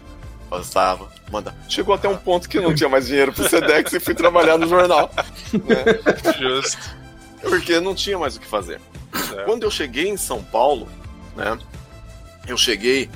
[0.49, 1.55] passava, mandar.
[1.69, 4.67] Chegou até um ponto que não tinha mais dinheiro pro Sedex e fui trabalhar no
[4.67, 5.11] jornal.
[5.51, 6.33] Né?
[6.39, 6.79] Justo.
[7.41, 8.81] Porque não tinha mais o que fazer.
[9.37, 9.45] É.
[9.45, 10.87] Quando eu cheguei em São Paulo,
[11.35, 11.59] né?
[12.47, 13.09] Eu cheguei,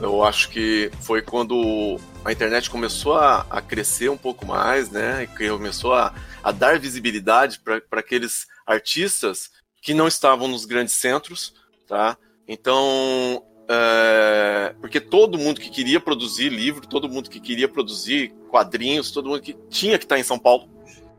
[0.00, 5.24] eu acho que foi quando a internet começou a, a crescer um pouco mais, né?
[5.24, 9.50] E começou a, a dar visibilidade para aqueles artistas
[9.80, 11.54] que não estavam nos grandes centros,
[11.86, 12.16] tá?
[12.46, 19.10] Então, é, porque todo mundo que queria produzir livro, todo mundo que queria produzir quadrinhos,
[19.10, 20.70] todo mundo que tinha que estar em São Paulo.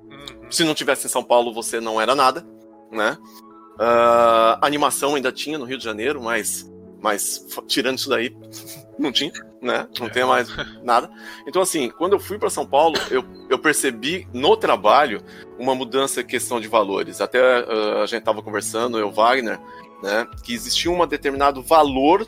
[0.09, 0.51] Uhum.
[0.51, 2.45] Se não tivesse em São Paulo, você não era nada,
[2.91, 3.17] né?
[3.75, 8.35] Uh, animação ainda tinha no Rio de Janeiro, mas, mas tirando isso daí,
[8.97, 9.31] não tinha,
[9.61, 9.87] né?
[9.99, 10.09] Não é.
[10.09, 10.49] tem mais
[10.83, 11.07] nada.
[11.47, 15.21] Então, assim, quando eu fui para São Paulo, eu, eu percebi no trabalho
[15.59, 17.21] uma mudança em questão de valores.
[17.21, 19.59] Até uh, a gente estava conversando, eu, Wagner,
[20.01, 20.27] né?
[20.43, 22.27] Que existia um determinado valor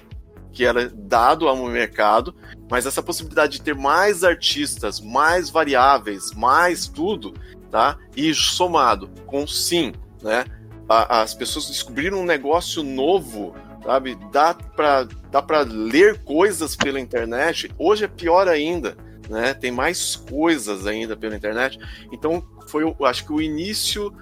[0.51, 2.35] que era dado ao mercado,
[2.69, 7.33] mas essa possibilidade de ter mais artistas, mais variáveis, mais tudo,
[7.69, 7.97] tá?
[8.15, 10.45] E somado com sim, né?
[10.89, 14.17] A, as pessoas descobriram um negócio novo, sabe?
[14.31, 17.71] Dá para dá para ler coisas pela internet.
[17.77, 18.97] Hoje é pior ainda,
[19.29, 19.53] né?
[19.53, 21.79] Tem mais coisas ainda pela internet.
[22.11, 24.13] Então foi, acho que o início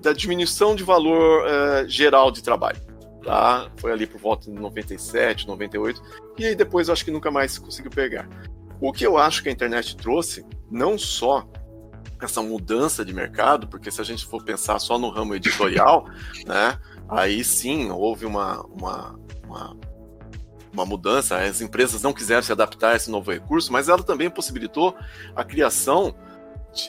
[0.00, 2.78] da diminuição de valor uh, geral de trabalho
[3.24, 3.70] tá?
[3.76, 6.02] Foi ali por volta de 97, 98,
[6.38, 8.28] e aí depois eu acho que nunca mais conseguiu pegar.
[8.80, 11.48] O que eu acho que a internet trouxe, não só
[12.20, 16.06] essa mudança de mercado, porque se a gente for pensar só no ramo editorial,
[16.46, 19.76] né, aí sim houve uma, uma, uma,
[20.72, 24.30] uma mudança, as empresas não quiseram se adaptar a esse novo recurso, mas ela também
[24.30, 24.96] possibilitou
[25.34, 26.14] a criação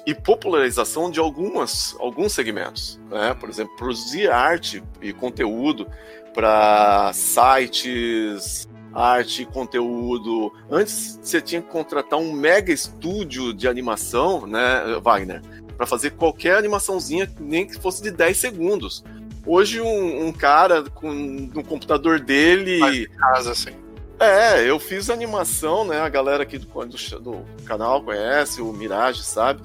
[0.06, 3.00] e popularização de algumas, alguns segmentos.
[3.10, 3.34] Né?
[3.36, 5.88] Por exemplo, produzir arte e conteúdo
[6.36, 10.52] para sites, arte conteúdo.
[10.69, 15.41] Antes você tinha que contratar um mega estúdio de animação, né, Wagner?
[15.78, 19.04] Para fazer qualquer animaçãozinha, nem que fosse de 10 segundos.
[19.45, 22.80] Hoje, um, um cara com no computador dele.
[22.80, 23.86] Faz casa, assim.
[24.19, 26.00] É, eu fiz animação, né?
[26.00, 29.62] A galera aqui do, do, do canal conhece, o Mirage sabe,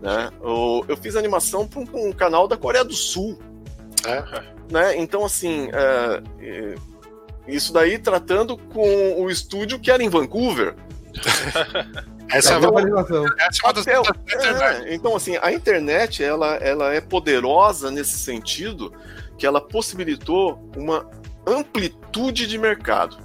[0.00, 0.30] né?
[0.42, 3.38] Eu, eu fiz animação para um, um, canal da Coreia do Sul.
[4.04, 4.52] É.
[4.72, 4.96] Né?
[4.96, 6.74] Então, assim, é, é,
[7.46, 10.74] isso daí tratando com o estúdio que era em Vancouver.
[12.32, 13.26] Essa é a localização.
[13.26, 18.90] É, é, então, assim, a internet ela, ela é poderosa nesse sentido
[19.36, 21.06] que ela possibilitou uma
[21.46, 23.18] amplitude de mercado.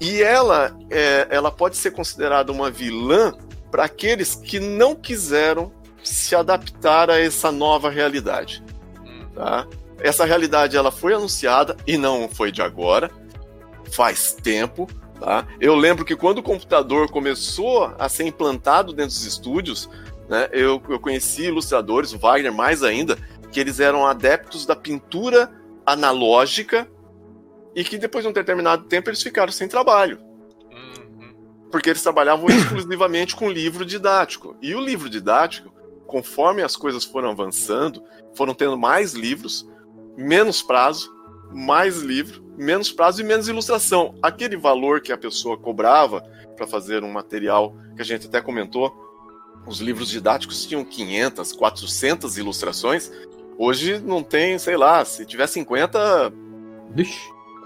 [0.00, 3.36] E ela, é, ela pode ser considerada uma vilã
[3.68, 5.72] para aqueles que não quiseram
[6.04, 8.62] se adaptar a essa nova realidade.
[9.34, 9.66] Tá?
[10.00, 13.10] Essa realidade ela foi anunciada e não foi de agora,
[13.92, 14.88] faz tempo.
[15.18, 15.46] Tá?
[15.60, 19.88] Eu lembro que quando o computador começou a ser implantado dentro dos estúdios,
[20.28, 23.18] né, eu, eu conheci ilustradores, o Wagner mais ainda,
[23.50, 25.50] que eles eram adeptos da pintura
[25.84, 26.88] analógica
[27.74, 30.18] e que depois de um determinado tempo eles ficaram sem trabalho.
[30.70, 31.34] Uhum.
[31.70, 34.56] Porque eles trabalhavam exclusivamente com livro didático.
[34.60, 35.72] E o livro didático,
[36.06, 39.68] conforme as coisas foram avançando, foram tendo mais livros,
[40.18, 41.14] menos prazo,
[41.52, 44.16] mais livro, menos prazo e menos ilustração.
[44.20, 46.20] Aquele valor que a pessoa cobrava
[46.56, 48.92] para fazer um material que a gente até comentou,
[49.64, 53.12] os livros didáticos tinham 500, 400 ilustrações.
[53.56, 56.32] Hoje não tem, sei lá, se tiver 50,
[56.90, 57.20] Vixe.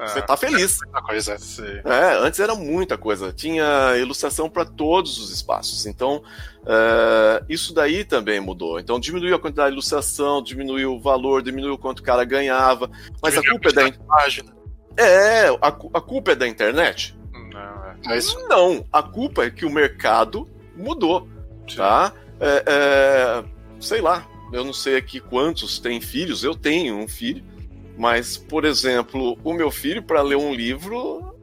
[0.07, 0.79] Você tá feliz.
[0.83, 1.37] É coisa.
[1.85, 3.33] É, antes era muita coisa.
[3.33, 5.87] Tinha ilustração para todos os espaços.
[5.87, 6.23] Então,
[6.67, 8.79] é, isso daí também mudou.
[8.81, 12.91] Então, diminuiu a quantidade de ilustração, diminuiu o valor, diminuiu o quanto o cara ganhava.
[13.23, 14.05] Mas diminuiu a culpa é da.
[14.07, 14.53] Página.
[14.97, 17.17] É, a, a culpa é da internet?
[17.33, 18.39] Não, é isso.
[18.49, 21.29] Não, a culpa é que o mercado mudou.
[21.69, 21.77] Sim.
[21.77, 22.13] Tá?
[22.41, 23.45] É, é,
[23.81, 27.52] sei lá, eu não sei aqui quantos têm filhos, eu tenho um filho.
[27.97, 31.35] Mas, por exemplo, o meu filho, para ler um livro,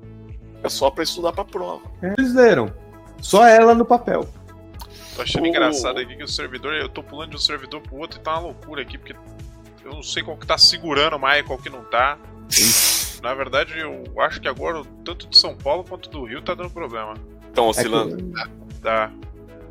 [0.63, 1.81] é só para estudar para prova.
[2.01, 2.73] Eles leram.
[3.21, 4.27] Só ela no papel.
[5.15, 5.47] Tô achando o...
[5.47, 8.31] engraçado aqui que o servidor, eu tô pulando de um servidor pro outro e tá
[8.31, 9.15] uma loucura aqui, porque
[9.83, 12.17] eu não sei qual que tá segurando mais, qual que não tá.
[13.21, 16.69] Na verdade, eu acho que agora, tanto de São Paulo quanto do Rio, tá dando
[16.69, 17.15] problema.
[17.47, 18.15] Estão oscilando.
[18.15, 18.79] É que...
[18.81, 19.11] Tá.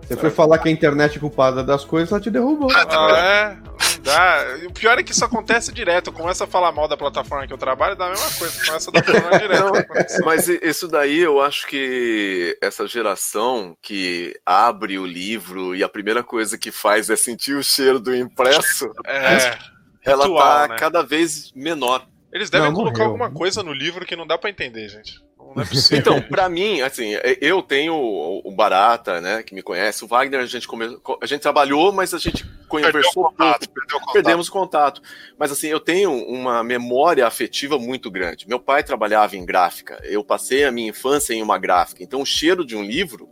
[0.02, 2.70] Você foi falar que a internet é culpada das coisas, ela te derrubou.
[2.72, 3.58] Ah, é?
[4.08, 4.66] Dá.
[4.66, 6.10] O pior é que isso acontece direto.
[6.10, 8.64] Começa a falar mal da plataforma que eu trabalho, dá a mesma coisa.
[8.64, 10.24] Começa a dar problema direto.
[10.24, 16.22] Mas isso daí eu acho que essa geração que abre o livro e a primeira
[16.22, 18.90] coisa que faz é sentir o cheiro do impresso.
[19.06, 19.58] É.
[20.04, 20.76] Ela ritual, tá né?
[20.78, 22.06] cada vez menor.
[22.32, 23.10] Eles devem não, colocar morreu.
[23.10, 25.20] alguma coisa no livro que não dá para entender, gente.
[25.54, 25.98] Não é possível.
[25.98, 30.46] Então, para mim, assim, eu tenho o Barata, né, que me conhece, o Wagner, a
[30.46, 30.98] gente, come...
[31.20, 35.02] a gente trabalhou, mas a gente conversou contato, pouco, perdemos contato.
[35.38, 38.48] Mas assim, eu tenho uma memória afetiva muito grande.
[38.48, 42.26] Meu pai trabalhava em gráfica, eu passei a minha infância em uma gráfica, então o
[42.26, 43.28] cheiro de um livro,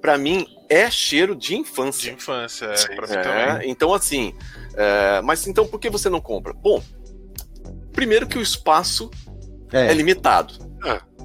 [0.00, 2.10] para mim, é cheiro de infância.
[2.10, 3.70] De infância, é, Sim, pra mim é, também.
[3.70, 4.34] Então, assim,
[4.76, 6.52] é, mas então por que você não compra?
[6.52, 6.82] Bom,
[7.92, 9.10] primeiro que o espaço
[9.72, 10.73] é, é limitado.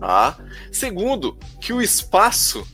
[0.01, 0.05] É.
[0.05, 0.37] Tá?
[0.71, 2.65] Segundo, que o espaço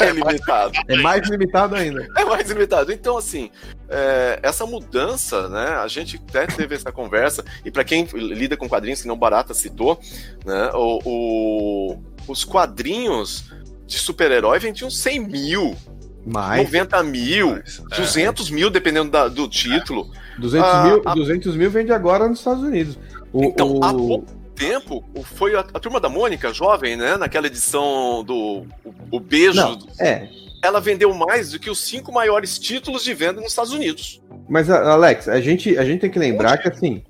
[0.00, 0.72] é limitado.
[0.88, 2.06] É mais limitado ainda.
[2.16, 2.92] É mais limitado.
[2.92, 3.50] Então, assim,
[3.88, 5.68] é, essa mudança, né?
[5.76, 9.54] A gente até teve essa conversa, e para quem lida com quadrinhos, que não Barata
[9.54, 9.98] citou,
[10.44, 10.70] né?
[10.74, 13.50] O, o os quadrinhos
[13.86, 15.76] de super-herói vendiam 100 mil.
[16.24, 16.62] Mais.
[16.64, 17.82] 90 mil, Mais.
[17.96, 18.54] 200 é.
[18.54, 20.10] mil, dependendo da, do título.
[20.38, 21.14] 200, ah, mil, a...
[21.14, 22.98] 200 mil vende agora nos Estados Unidos.
[23.32, 23.80] O, então, o...
[23.80, 25.02] pouco tempo,
[25.34, 27.16] foi a, a, turma da Mônica, jovem, né?
[27.16, 29.56] Naquela edição do o, o Beijo.
[29.56, 30.28] Não, é.
[30.62, 34.20] Ela vendeu mais do que os cinco maiores títulos de venda nos Estados Unidos.
[34.46, 37.02] Mas, Alex, a gente, a gente tem que lembrar que, assim,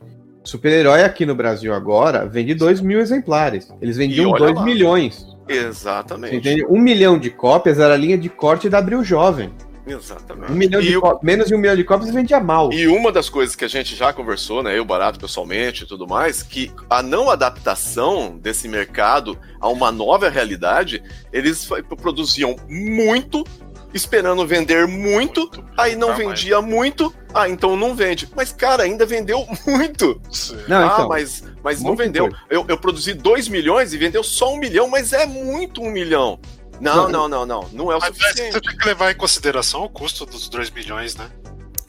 [0.45, 3.69] super-herói aqui no Brasil agora vende 2 mil exemplares.
[3.83, 5.27] Eles vendiam 2 milhões.
[5.49, 6.65] Exatamente.
[6.67, 9.53] Um milhão de cópias era a linha de corte da Abril Jovem.
[9.87, 10.53] Exatamente.
[10.53, 11.21] Um milhão de o...
[11.23, 12.73] Menos de um milhão de cópias vendia mal.
[12.73, 16.07] E uma das coisas que a gente já conversou, né, eu, Barato, pessoalmente e tudo
[16.07, 21.03] mais, que a não adaptação desse mercado a uma nova realidade,
[21.33, 21.69] eles
[22.01, 23.45] produziam muito
[23.93, 26.73] esperando vender muito, muito aí não vendia mais.
[26.73, 28.29] muito, ah, então não vende.
[28.35, 30.21] Mas, cara, ainda vendeu muito.
[30.69, 32.31] Não, ah, então, mas, mas não vendeu.
[32.49, 36.39] Eu, eu produzi 2 milhões e vendeu só um milhão, mas é muito um milhão.
[36.81, 37.69] Não, não, não, não.
[37.73, 38.53] Não, é o Mas suficiente.
[38.53, 41.31] Você tem que levar em consideração o custo dos 2 milhões, né?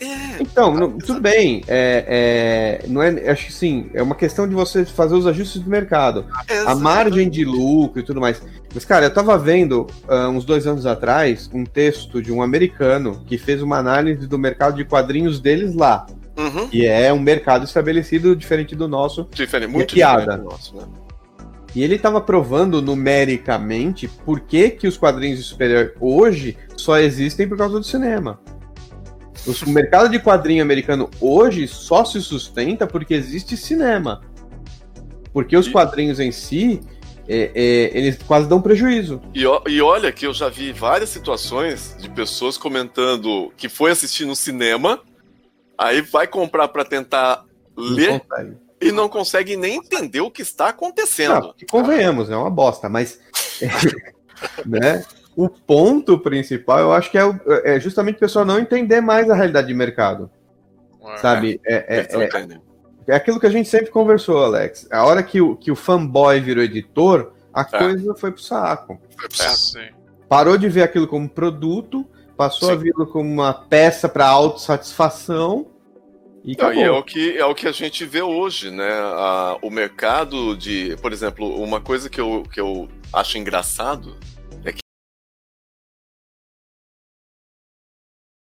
[0.01, 1.63] É, então, não, tudo bem.
[1.67, 5.61] É, é, não é, acho que sim, é uma questão de você fazer os ajustes
[5.61, 6.25] do mercado.
[6.65, 8.41] a margem de lucro e tudo mais.
[8.73, 13.23] Mas, cara, eu tava vendo uh, uns dois anos atrás um texto de um americano
[13.27, 16.07] que fez uma análise do mercado de quadrinhos deles lá.
[16.35, 16.67] Uhum.
[16.71, 19.27] E é um mercado estabelecido diferente do nosso.
[19.31, 20.83] Diferente, muito diferente do nosso, né?
[21.73, 27.47] E ele estava provando numericamente por que, que os quadrinhos de super hoje só existem
[27.47, 28.39] por causa do cinema.
[29.47, 34.21] O mercado de quadrinho americano hoje só se sustenta porque existe cinema.
[35.33, 36.81] Porque os quadrinhos em si,
[37.27, 39.21] é, é, eles quase dão prejuízo.
[39.33, 44.25] E, e, olha que eu já vi várias situações de pessoas comentando que foi assistir
[44.25, 45.01] no cinema,
[45.77, 47.45] aí vai comprar para tentar
[47.75, 48.21] ler.
[48.81, 51.39] E não consegue nem entender o que está acontecendo.
[51.39, 53.19] Não, convenhamos, é uma bosta, mas
[54.65, 55.05] né,
[55.35, 57.23] o ponto principal eu acho que é,
[57.63, 60.29] é, justamente o pessoal não entender mais a realidade de mercado.
[61.03, 61.61] É, sabe?
[61.65, 62.29] É, é, é,
[63.07, 64.87] é, aquilo que a gente sempre conversou, Alex.
[64.91, 67.65] A hora que o, que o fanboy virou editor, a é.
[67.65, 68.99] coisa foi pro saco.
[69.17, 70.01] Foi pro saco.
[70.27, 72.05] Parou de ver aquilo como produto,
[72.37, 72.73] passou sim.
[72.73, 75.70] a ver como uma peça para autossatisfação
[76.43, 78.89] e, Não, e, é o que é o que a gente vê hoje, né?
[78.89, 84.17] A, o mercado de, por exemplo, uma coisa que eu, que eu acho engraçado
[84.65, 84.79] é que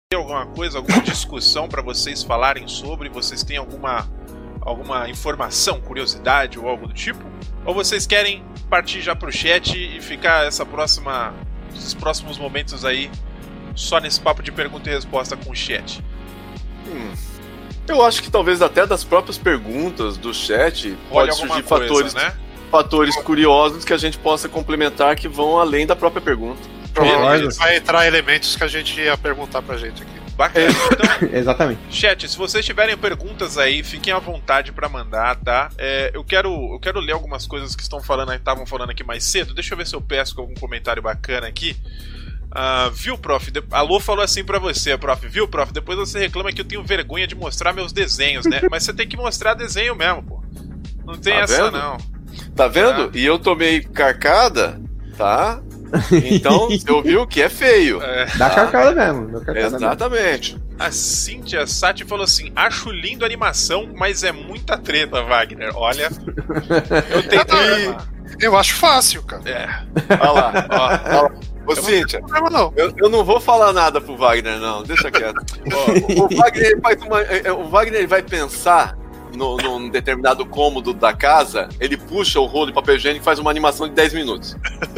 [0.09, 3.09] tem alguma coisa, alguma discussão para vocês falarem sobre?
[3.09, 4.09] Vocês têm alguma
[4.61, 7.25] alguma informação, curiosidade ou algo do tipo?
[7.65, 11.35] Ou vocês querem partir já pro chat e ficar essa próxima
[11.75, 13.11] esses próximos momentos aí
[13.75, 16.05] só nesse papo de pergunta e resposta com o chat?
[16.87, 17.30] Hum.
[17.91, 22.33] Eu acho que talvez até das próprias perguntas do chat pode surgir coisa, fatores, né?
[22.71, 26.61] fatores curiosos que a gente possa complementar que vão além da própria pergunta.
[26.95, 30.21] Provavelmente vai entrar elementos que a gente ia perguntar pra gente aqui.
[30.37, 30.69] Bacana.
[30.71, 31.81] Então, Exatamente.
[31.91, 35.69] Chat, se vocês tiverem perguntas aí, fiquem à vontade para mandar, tá?
[35.77, 39.23] É, eu quero eu quero ler algumas coisas que estão falando, estavam falando aqui mais
[39.25, 39.53] cedo.
[39.53, 41.77] Deixa eu ver se eu peço algum comentário bacana aqui.
[42.51, 43.51] Uh, viu, prof?
[43.51, 43.63] De...
[43.71, 45.27] Alô falou assim para você, prof.
[45.29, 45.73] Viu, prof?
[45.73, 48.61] Depois você reclama que eu tenho vergonha de mostrar meus desenhos, né?
[48.71, 50.43] Mas você tem que mostrar desenho mesmo, pô.
[51.05, 51.79] Não tem tá essa, vendo?
[51.79, 51.97] não.
[52.55, 53.03] Tá vendo?
[53.05, 53.11] Ah.
[53.15, 54.81] E eu tomei carcada,
[55.17, 55.61] tá?
[56.31, 58.01] Então, eu vi o que é feio.
[58.03, 58.27] É.
[58.37, 58.55] Dá tá?
[58.55, 59.27] carcada mesmo.
[59.33, 60.53] Dá carcada Exatamente.
[60.55, 60.71] Mesmo.
[60.79, 65.73] A Cynthia Sati falou assim: acho lindo a animação, mas é muita treta, Wagner.
[65.75, 66.11] Olha,
[67.11, 67.95] eu tentei.
[68.41, 69.51] Eu acho fácil, cara.
[69.51, 69.69] É.
[70.21, 70.85] Olha lá, ó.
[70.85, 71.31] Olha lá.
[71.73, 72.73] Ô, Cíntia, não.
[72.77, 74.83] Eu, eu, não vou falar nada pro Wagner, não.
[74.83, 75.39] Deixa quieto.
[76.17, 78.97] o, o, Wagner faz uma, é, é, o Wagner vai pensar
[79.35, 83.39] no, num determinado cômodo da casa, ele puxa o rolo de papel higiênico e faz
[83.39, 84.57] uma animação de 10 minutos.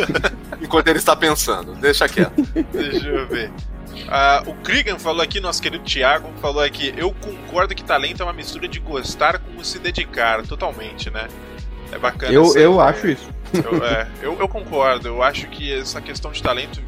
[0.61, 1.75] enquanto ele está pensando.
[1.75, 2.43] Deixa quieto.
[2.73, 3.51] Deixa eu ver.
[3.93, 8.25] Uh, o Krigan falou aqui, nosso querido Thiago, falou aqui: Eu concordo que talento é
[8.25, 11.29] uma mistura de gostar com se dedicar, totalmente, né?
[11.91, 12.33] É bacana.
[12.33, 13.29] Eu, eu acho isso.
[13.53, 15.09] Eu, é, eu, eu, concordo.
[15.09, 16.81] Eu acho que essa questão de talento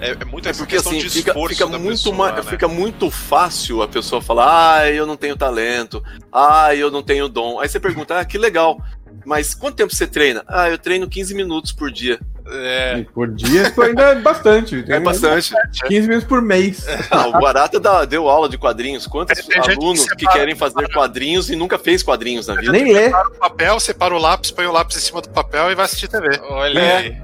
[0.00, 2.42] é, é muito é porque, questão assim, de fica, fica muito pessoa, né?
[2.42, 7.28] fica muito fácil a pessoa falar, ah, eu não tenho talento, ah, eu não tenho
[7.28, 7.60] dom.
[7.60, 8.80] Aí você pergunta, ah, que legal.
[9.24, 10.44] Mas quanto tempo você treina?
[10.46, 12.20] Ah, eu treino 15 minutos por dia.
[12.48, 13.04] É.
[13.12, 14.84] Por dia isso ainda é bastante.
[14.88, 15.52] É bastante.
[15.86, 16.86] 15 minutos por mês.
[17.10, 19.06] Ah, o Barata dá, deu aula de quadrinhos.
[19.06, 19.38] Quantos
[19.68, 22.72] alunos que, que, querem fazer quadrinhos e nunca fez quadrinhos na vida?
[22.72, 23.06] Nem lê.
[23.06, 25.84] Separa o papel, separa o lápis, põe o lápis em cima do papel e vai
[25.84, 26.40] assistir TV.
[26.48, 26.96] Olha é.
[26.96, 27.16] aí.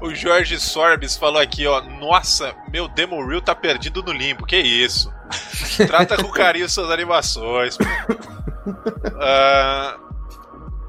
[0.00, 1.80] O Jorge Sorbes falou aqui, ó.
[1.82, 4.44] Nossa, meu Demo Reel tá perdido no limbo.
[4.44, 5.10] Que isso?
[5.86, 7.76] Trata com carinho suas animações.
[7.76, 7.78] uh,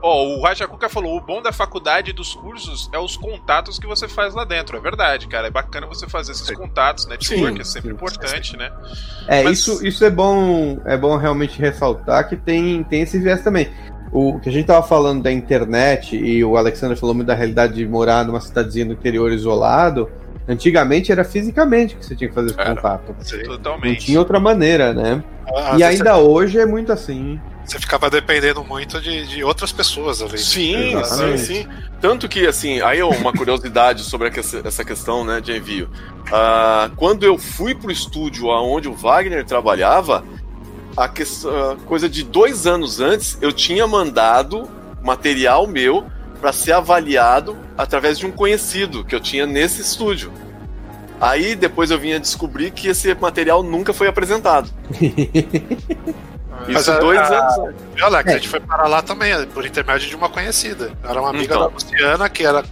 [0.08, 3.88] Ó, o Rajakuka falou: o bom da faculdade e dos cursos é os contatos que
[3.88, 4.78] você faz lá dentro.
[4.78, 5.48] É verdade, cara.
[5.48, 8.58] É bacana você fazer esses contatos, network sim, é sempre sim, importante, sim.
[8.58, 8.72] né?
[9.28, 9.58] É, Mas...
[9.58, 13.72] isso, isso é bom, é bom realmente ressaltar que tem, tem esse viés também.
[14.12, 17.74] O que a gente tava falando da internet e o Alexandre falou muito da realidade
[17.74, 20.08] de morar numa cidadezinha no interior isolado.
[20.48, 23.16] Antigamente era fisicamente que você tinha que fazer esse era, contato.
[23.44, 23.88] Totalmente.
[23.88, 25.24] Não tinha outra maneira, né?
[25.48, 30.22] Ah, e ainda hoje é muito assim você ficava dependendo muito de, de outras pessoas
[30.22, 30.38] ali.
[30.38, 31.68] Sim, sim, sim.
[32.00, 34.32] Tanto que, assim, aí uma curiosidade sobre
[34.64, 35.90] essa questão né, de envio.
[36.28, 40.24] Uh, quando eu fui pro estúdio aonde o Wagner trabalhava,
[40.96, 44.70] a questão, coisa de dois anos antes, eu tinha mandado
[45.02, 46.06] material meu
[46.40, 50.32] para ser avaliado através de um conhecido que eu tinha nesse estúdio.
[51.20, 54.70] Aí depois eu vinha descobrir que esse material nunca foi apresentado.
[56.68, 57.76] Isso Mas, dois a, anos.
[57.96, 58.34] E Alex, é.
[58.34, 60.92] a gente foi parar lá também, por intermédio de uma conhecida.
[61.04, 61.60] Era uma amiga então.
[61.60, 62.64] da Luciana que era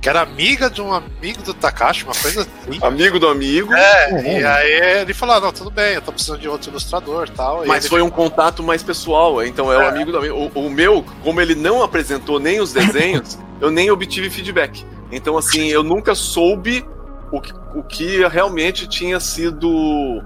[0.00, 2.78] que era amiga de um amigo do Takashi, uma coisa assim.
[2.80, 3.74] Amigo do amigo.
[3.74, 4.40] É, é.
[4.40, 7.66] e aí ele falou: ah, não, tudo bem, eu tô precisando de outro ilustrador tal.
[7.66, 9.78] Mas foi um contato mais pessoal, então é, é.
[9.78, 10.50] o amigo do amigo.
[10.54, 14.86] O, o, meu, como ele não apresentou nem os desenhos, eu nem obtive feedback.
[15.10, 16.84] Então, assim, eu nunca soube
[17.32, 20.22] o que, o que realmente tinha sido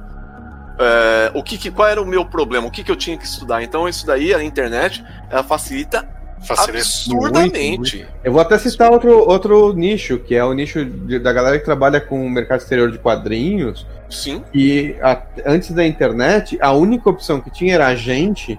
[0.80, 3.24] é, o que, que, qual era o meu problema, o que, que eu tinha que
[3.24, 3.62] estudar.
[3.62, 6.08] Então, isso daí, a internet, ela facilita
[6.42, 7.58] Facilita absurdamente.
[7.60, 8.06] Muito, muito.
[8.24, 11.64] Eu vou até citar outro, outro nicho, que é o nicho de, da galera que
[11.64, 13.86] trabalha com o mercado exterior de quadrinhos.
[14.08, 14.42] Sim.
[14.52, 18.58] E a, antes da internet, a única opção que tinha era a gente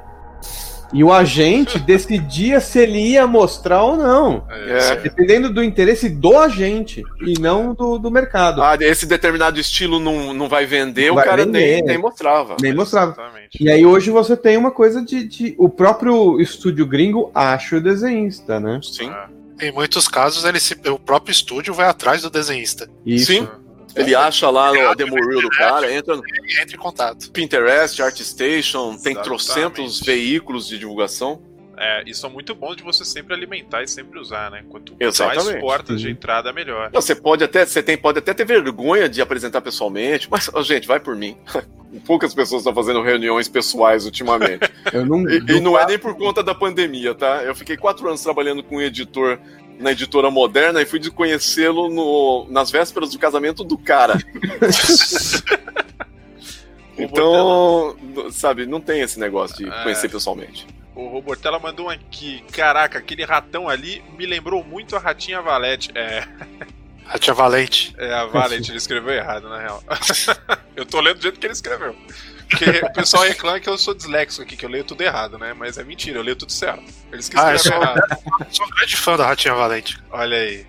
[0.94, 4.46] e o agente decidia se ele ia mostrar ou não.
[4.50, 4.96] É.
[4.98, 8.62] Dependendo do interesse do agente e não do, do mercado.
[8.62, 11.60] Ah, esse determinado estilo não, não vai vender, vai o cara vender.
[11.60, 12.58] Nem, nem mostrava.
[12.62, 13.12] Nem mostrava.
[13.12, 13.64] Exatamente.
[13.64, 15.56] E aí hoje você tem uma coisa de, de.
[15.58, 18.80] O próprio estúdio gringo acha o desenhista, né?
[18.84, 19.10] Sim.
[19.10, 19.42] É.
[19.62, 22.90] Em muitos casos, ele se, o próprio estúdio vai atrás do desenhista.
[23.06, 23.32] Isso.
[23.32, 23.48] Sim.
[23.96, 26.24] Ele acha lá no demo reel do cara, entra no
[26.62, 27.32] entra em contato.
[27.32, 31.42] Pinterest, ArtStation, tem trocentos veículos de divulgação.
[31.84, 34.64] É, e são muito bons de você sempre alimentar e sempre usar, né?
[34.70, 35.46] Quanto Exatamente.
[35.46, 36.92] mais portas de entrada, melhor.
[36.94, 40.62] Não, você pode até, você tem, pode até ter vergonha de apresentar pessoalmente, mas, oh,
[40.62, 41.36] gente, vai por mim.
[42.06, 44.70] Poucas pessoas estão fazendo reuniões pessoais ultimamente.
[44.94, 47.42] Eu não, e, não, e não é nem por conta da pandemia, tá?
[47.44, 49.40] Eu fiquei quatro anos trabalhando com um editor
[49.82, 54.14] na editora moderna e fui conhecê-lo nas vésperas do casamento do cara.
[56.98, 57.96] então,
[58.32, 59.84] sabe, não tem esse negócio de é.
[59.84, 60.66] conhecer pessoalmente.
[60.96, 62.44] O Robortella mandou um aqui.
[62.52, 65.90] Caraca, aquele ratão ali me lembrou muito a Ratinha Valete.
[65.96, 66.28] É.
[67.12, 67.94] Ratinha Valente.
[67.98, 69.84] É, a Valente, ele escreveu errado, na real.
[70.78, 71.94] eu tô lendo do jeito que ele escreveu.
[72.50, 75.54] Porque o pessoal reclama que eu sou dislexo aqui, que eu leio tudo errado, né?
[75.54, 76.84] Mas é mentira, eu leio tudo certo.
[77.12, 78.02] Eles que ah, eu sou, errado.
[78.50, 80.00] sou um grande fã da Ratinha Valente.
[80.10, 80.66] Olha aí.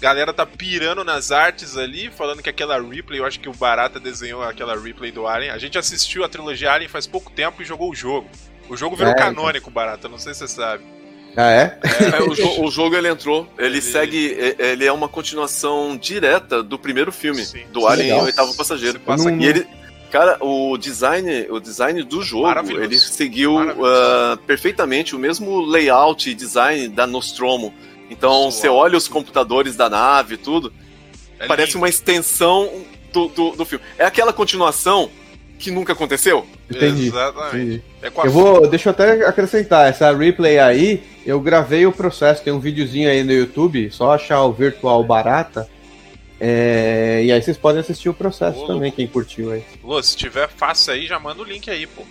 [0.00, 4.00] Galera tá pirando nas artes ali, falando que aquela replay, eu acho que o Barata
[4.00, 5.50] desenhou aquela replay do Alien.
[5.50, 8.28] A gente assistiu a trilogia Alien faz pouco tempo e jogou o jogo.
[8.70, 10.95] O jogo virou é, canônico, Barata, não sei se você sabe.
[11.36, 11.78] Ah, é?
[12.16, 13.46] é o, jo o, jogo ele entrou.
[13.58, 14.36] Ele, ele, segue.
[14.58, 17.64] Ele é uma continuação direta do primeiro filme, Sim.
[17.72, 19.00] do Alien e o Oitavo Passageiro.
[19.06, 19.66] Não, e ele,
[20.10, 22.48] Cara, o design, o design do jogo,
[22.80, 27.74] ele seguiu uh, perfeitamente o mesmo layout e design da Nostromo.
[28.08, 30.72] Então, você olha os computadores da nave e tudo,
[31.38, 31.78] é parece lindo.
[31.78, 32.70] uma extensão
[33.12, 33.84] do, do, do, filme.
[33.98, 35.10] É aquela continuação
[35.58, 36.46] que nunca aconteceu?
[36.70, 37.08] Entendi.
[37.08, 37.82] Exatamente.
[38.02, 42.52] É eu vou, deixa eu até acrescentar, essa replay aí, eu gravei o processo, tem
[42.52, 45.68] um videozinho aí no YouTube, só achar o virtual barata
[46.38, 49.64] é, e aí vocês podem assistir o processo Ô, também, quem curtiu aí.
[49.82, 52.02] Lu, se tiver fácil aí, já manda o link aí, pô.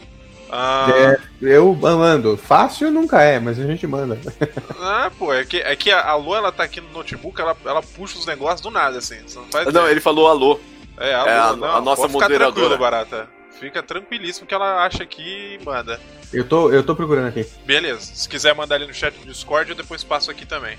[0.49, 0.87] Ah...
[0.91, 2.37] É, eu mando.
[2.37, 4.19] Fácil nunca é, mas a gente manda.
[4.79, 7.81] Ah, pô, é que, é que a Lu, ela tá aqui no notebook, ela, ela
[7.81, 9.17] puxa os negócios do nada, assim.
[9.33, 10.59] não, não ele falou alô.
[10.97, 12.77] É, alô, é a, não, a nossa moderadora.
[12.77, 13.27] Barata.
[13.59, 15.99] Fica tranquilíssimo que ela acha aqui e manda.
[16.33, 17.45] Eu tô, eu tô procurando aqui.
[17.65, 18.13] Beleza.
[18.13, 20.77] Se quiser mandar ali no chat do Discord, eu depois passo aqui também.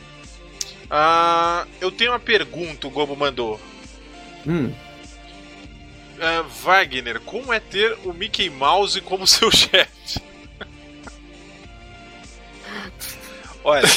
[0.90, 3.58] Ah, eu tenho uma pergunta, o Gobo mandou.
[4.46, 4.72] Hum.
[6.16, 10.20] Uh, Wagner, como é ter o Mickey Mouse como seu chefe?
[13.64, 13.88] Olha.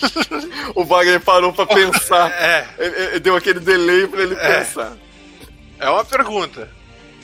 [0.74, 2.30] o Wagner parou pra pensar.
[2.32, 2.68] É.
[2.78, 4.58] Ele, ele deu aquele delay pra ele É.
[4.60, 4.96] pensar.
[5.78, 6.70] É uma pergunta.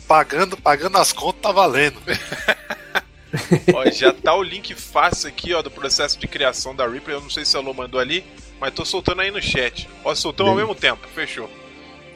[0.07, 2.01] Pagando, pagando as contas tá valendo.
[3.73, 7.15] Ó, já tá o link fácil aqui, ó, do processo de criação da Reaper.
[7.15, 8.25] Eu não sei se a Lô mandou ali,
[8.61, 9.89] mas tô soltando aí no chat.
[10.05, 11.49] Ó, soltamos ao mesmo tempo, fechou.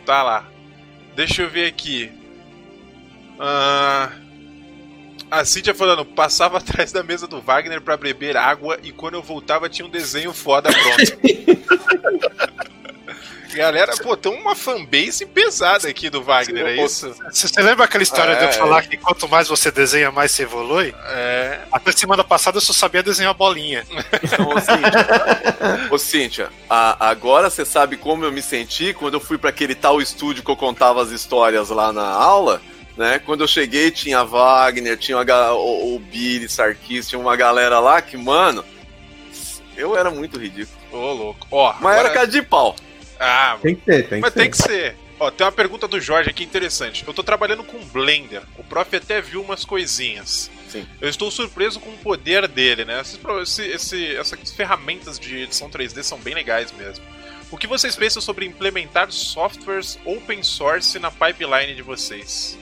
[0.05, 0.49] Tá lá.
[1.15, 2.11] Deixa eu ver aqui.
[3.39, 4.11] Ah,
[5.31, 9.23] a Cintia falando, passava atrás da mesa do Wagner pra beber água e quando eu
[9.23, 11.19] voltava tinha um desenho foda pronto.
[13.55, 17.15] Galera, pô, tem uma fanbase pesada aqui do Wagner, é isso?
[17.33, 20.43] Você lembra aquela história É, de eu falar que quanto mais você desenha, mais você
[20.43, 20.95] evolui?
[21.07, 21.61] É.
[21.73, 23.85] Até semana passada eu só sabia desenhar bolinha.
[24.23, 29.21] Então, ô, Cíntia, ô, Cíntia a- agora você sabe como eu me senti quando eu
[29.21, 32.61] fui pra aquele tal estúdio que eu contava as histórias lá na aula,
[32.97, 33.19] né?
[33.25, 38.17] Quando eu cheguei tinha Wagner, tinha o, o Billy Sarkis, tinha uma galera lá que,
[38.17, 38.65] mano,
[39.77, 40.79] eu era muito ridículo.
[40.93, 41.47] Ô, louco.
[41.51, 42.77] Ó, Mas agora- era cara de pau.
[43.19, 44.41] Ah, Tem que ter, tem que Mas ter.
[44.41, 44.97] tem que ser.
[45.21, 47.05] Ó, tem uma pergunta do Jorge aqui interessante.
[47.07, 48.43] Eu tô trabalhando com Blender.
[48.59, 50.51] O prof até viu umas coisinhas.
[50.69, 50.85] Sim.
[51.01, 53.01] Eu estou surpreso com o poder dele, né?
[53.01, 57.05] Esses pro- esse- esse- essas ferramentas de edição 3D são bem legais mesmo.
[57.51, 62.59] O que vocês pensam sobre implementar softwares open source na pipeline de vocês?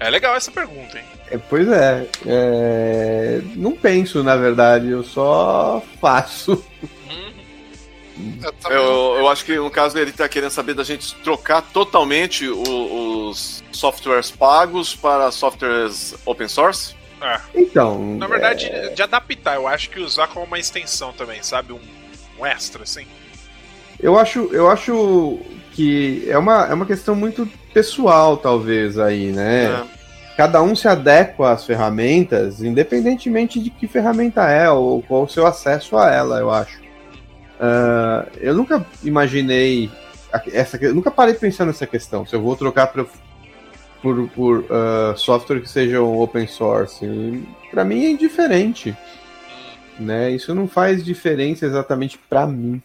[0.00, 1.04] É legal essa pergunta, hein?
[1.30, 6.62] É, pois é, é, Não penso, na verdade, eu só faço.
[8.70, 13.28] Eu Eu, acho que no caso ele tá querendo saber da gente trocar totalmente o-
[13.28, 16.94] os softwares pagos para softwares open source.
[17.20, 17.98] Ah, Então.
[18.16, 21.72] na verdade, de adaptar, eu acho que usar como uma extensão também, sabe?
[21.72, 21.80] Um,
[22.38, 23.06] um extra, assim.
[23.98, 25.38] Eu acho, eu acho
[25.72, 29.86] que é uma, é uma questão muito pessoal, talvez, aí, né?
[30.36, 35.46] Cada um se adequa às ferramentas, independentemente de que ferramenta é ou qual o seu
[35.46, 36.78] acesso a ela, eu acho.
[37.60, 39.90] Ah, eu nunca imaginei.
[40.52, 42.26] Essa, eu nunca parei pensando nessa questão.
[42.26, 43.06] Se eu vou trocar pra,
[44.02, 47.06] por, por ah, software que sejam open source.
[47.70, 48.96] Para mim é indiferente.
[49.98, 50.30] Né?
[50.30, 52.82] Isso não faz diferença exatamente para mim.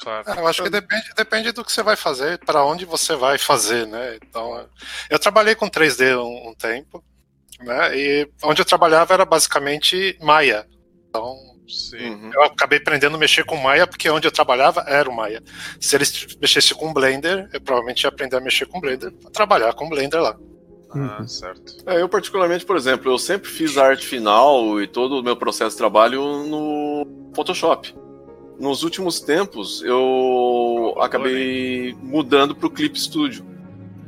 [0.00, 0.30] Claro.
[0.30, 3.38] É, eu acho que depende, depende do que você vai fazer, para onde você vai
[3.38, 4.18] fazer, né?
[4.22, 4.66] Então,
[5.08, 7.02] eu trabalhei com 3D um, um tempo,
[7.60, 7.96] né?
[7.96, 10.66] E onde eu trabalhava era basicamente Maya.
[11.08, 12.10] Então, Sim.
[12.10, 12.30] Uhum.
[12.34, 15.42] eu acabei aprendendo a mexer com Maya porque onde eu trabalhava era o Maya.
[15.80, 19.72] Se eles mexessem com Blender, eu provavelmente ia aprender a mexer com Blender, pra trabalhar
[19.72, 20.36] com Blender lá.
[20.90, 21.26] Ah, Uhum.
[21.26, 21.76] certo.
[21.86, 25.36] É, eu particularmente, por exemplo, eu sempre fiz a arte final e todo o meu
[25.36, 27.94] processo de trabalho no Photoshop.
[28.60, 33.44] Nos últimos tempos, eu acabei mudando para o Clip Studio.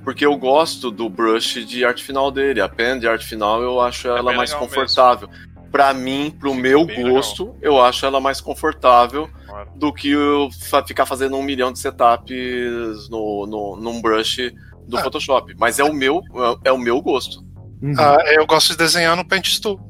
[0.05, 2.61] Porque eu gosto do brush de arte final dele.
[2.61, 5.29] A pen de arte final eu acho ela bem mais confortável.
[5.71, 9.71] Pra mim, pro Fica meu gosto, eu acho ela mais confortável Claro.
[9.77, 10.49] do que eu
[10.87, 14.53] ficar fazendo um milhão de setups no, no, num brush
[14.87, 15.03] do Ah.
[15.03, 15.55] Photoshop.
[15.59, 16.21] Mas é o meu,
[16.65, 17.45] é o meu gosto.
[17.83, 17.95] Uhum.
[17.99, 19.81] Ah, eu gosto de desenhar no Paint Tool.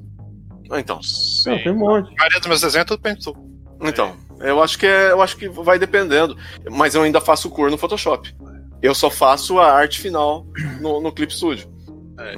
[0.72, 1.50] Então, Sim.
[1.50, 2.08] Não, tem um monte.
[2.12, 3.36] A maioria dos meus desenhos é tudo Paint Tool.
[3.82, 6.36] Então, eu acho que é, eu acho que vai dependendo,
[6.70, 8.34] mas eu ainda faço cor no Photoshop.
[8.82, 10.46] Eu só faço a arte final
[10.80, 11.68] no, no Clip Studio.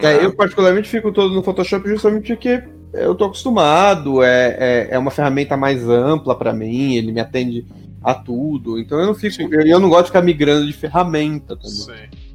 [0.03, 2.63] É, eu particularmente fico todo no Photoshop justamente porque
[2.93, 7.67] eu tô acostumado, é, é, é uma ferramenta mais ampla pra mim, ele me atende
[8.03, 11.57] a tudo, então eu não fico, eu, eu não gosto de ficar migrando de ferramenta
[11.57, 11.71] também.
[11.71, 12.29] Sim.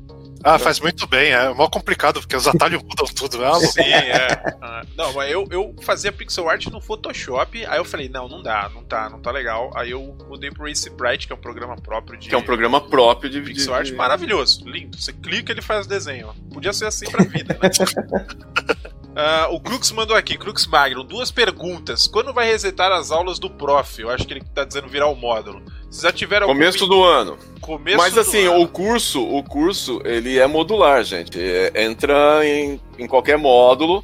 [0.45, 3.41] Ah, faz muito bem, é mó complicado, porque os atalhos mudam tudo.
[3.41, 3.71] É loucura.
[3.71, 4.27] Sim, é.
[4.61, 8.43] Ah, não, mas eu, eu fazia pixel art no Photoshop, aí eu falei, não, não
[8.43, 9.71] dá, não tá, não tá legal.
[9.73, 12.43] Aí eu mudei pro Ace Bright, que é um programa próprio de Que é um
[12.43, 14.99] programa próprio de, de, pixel art de- maravilhoso, lindo.
[14.99, 16.33] Você clica ele faz desenho.
[16.53, 17.69] Podia ser assim pra vida, né?
[19.15, 22.07] Ah, o Crux mandou aqui, Crux Magnum, duas perguntas.
[22.07, 24.01] Quando vai resetar as aulas do prof?
[24.01, 25.61] Eu acho que ele tá dizendo virar o módulo.
[25.83, 27.37] Vocês já tiveram algum Começo do ano.
[27.61, 28.61] começo Mas assim, ano?
[28.61, 31.39] o curso, o curso, ele é modular, gente.
[31.39, 34.03] É- entra em, em qualquer módulo,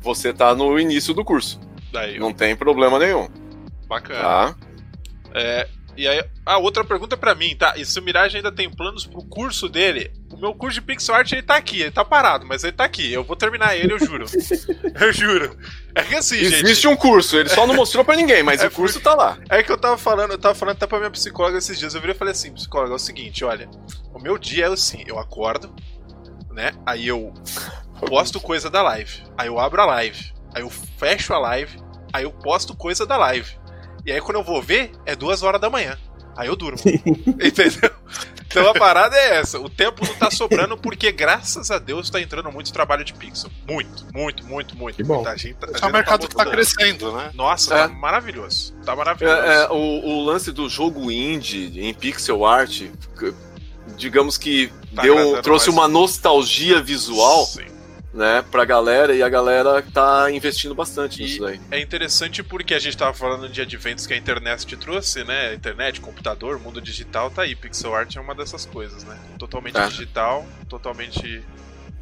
[0.00, 1.60] você tá no início do curso.
[1.92, 3.28] Daí, Não tem problema nenhum,
[3.88, 4.20] bacana.
[4.20, 4.56] tá?
[5.32, 7.74] É, e aí, a outra pergunta pra mim, tá?
[7.76, 10.10] E se o Mirage ainda tem planos pro curso dele?
[10.40, 13.12] Meu curso de pixel art ele tá aqui, ele tá parado, mas ele tá aqui.
[13.12, 14.24] Eu vou terminar ele, eu juro.
[14.98, 15.56] eu juro.
[15.94, 16.64] É que assim, gente.
[16.64, 19.38] Existe um curso, ele só não mostrou pra ninguém, mas É o curso tá lá.
[19.50, 21.94] É que eu tava falando, eu tava falando até pra minha psicóloga esses dias.
[21.94, 23.68] Eu virei e falei assim, psicóloga, é o seguinte, olha,
[24.14, 25.74] o meu dia é assim, eu acordo,
[26.50, 26.72] né?
[26.86, 27.34] Aí eu
[28.06, 29.22] posto coisa da live.
[29.36, 30.32] Aí eu abro a live.
[30.54, 31.78] Aí eu fecho a live.
[32.12, 33.58] Aí eu posto coisa da live.
[34.06, 35.98] E aí quando eu vou ver, é duas horas da manhã.
[36.34, 36.78] Aí eu durmo.
[37.42, 37.90] Entendeu?
[38.50, 39.60] Então a parada é essa.
[39.60, 43.50] O tempo não tá sobrando porque, graças a Deus, tá entrando muito trabalho de pixel.
[43.68, 44.96] Muito, muito, muito, muito.
[44.96, 45.26] Que bom.
[45.26, 47.30] A gente, a É gente um mercado tá que tá crescendo, né?
[47.34, 47.78] Nossa, É.
[47.86, 48.74] tá maravilhoso.
[48.84, 49.36] Tá maravilhoso.
[49.40, 52.82] É, é, o, o lance do jogo indie em pixel art,
[53.96, 55.78] digamos que Tá deu, trouxe mais.
[55.78, 57.64] uma nostalgia visual Sim.
[58.12, 61.60] Né, pra galera e a galera tá investindo bastante E- nisso daí.
[61.70, 65.54] É interessante porque a gente tava falando de adventos que a internet te trouxe, né?
[65.54, 67.54] Internet, computador, mundo digital, tá aí.
[67.54, 69.16] Pixel art é uma dessas coisas, né?
[69.38, 69.86] Totalmente É.
[69.86, 71.42] digital, totalmente.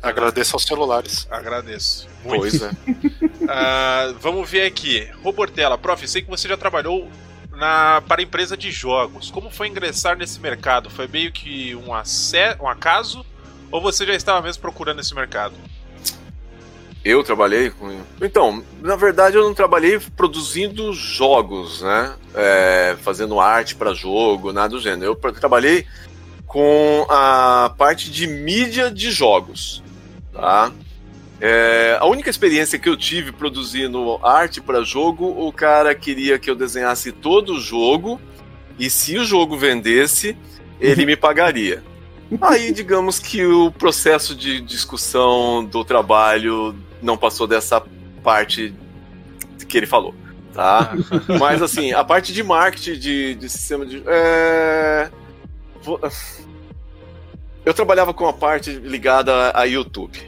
[0.02, 1.26] Agradeço aos celulares.
[1.30, 2.09] Agradeço.
[2.24, 2.40] Muito.
[2.40, 2.70] Pois é.
[3.50, 5.09] Ah, vamos ver aqui.
[5.24, 7.11] Robortella, prof, sei que você já trabalhou
[7.50, 9.30] na, para empresa de jogos.
[9.30, 10.90] Como foi ingressar nesse mercado?
[10.90, 13.24] Foi meio que um, um acaso?
[13.70, 15.54] Ou você já estava mesmo procurando esse mercado?
[17.05, 18.01] Eu trabalhei com.
[18.20, 22.14] Então, na verdade, eu não trabalhei produzindo jogos, né?
[22.34, 25.12] É, fazendo arte para jogo, nada do gênero.
[25.12, 25.86] Eu trabalhei
[26.46, 29.82] com a parte de mídia de jogos,
[30.32, 30.72] tá?
[31.40, 36.51] É, a única experiência que eu tive produzindo arte para jogo, o cara queria que
[36.51, 38.20] eu desenhasse todo o jogo
[38.78, 40.36] e se o jogo vendesse,
[40.80, 41.82] ele me pagaria.
[42.42, 47.82] Aí, digamos que o processo de discussão do trabalho não passou dessa
[48.22, 48.74] parte
[49.68, 50.14] que ele falou,
[50.53, 50.94] tá?
[51.38, 54.03] Mas, assim, a parte de marketing, de, de sistema de...
[54.07, 55.11] é,
[57.64, 60.18] Eu trabalhava com a parte ligada a YouTube.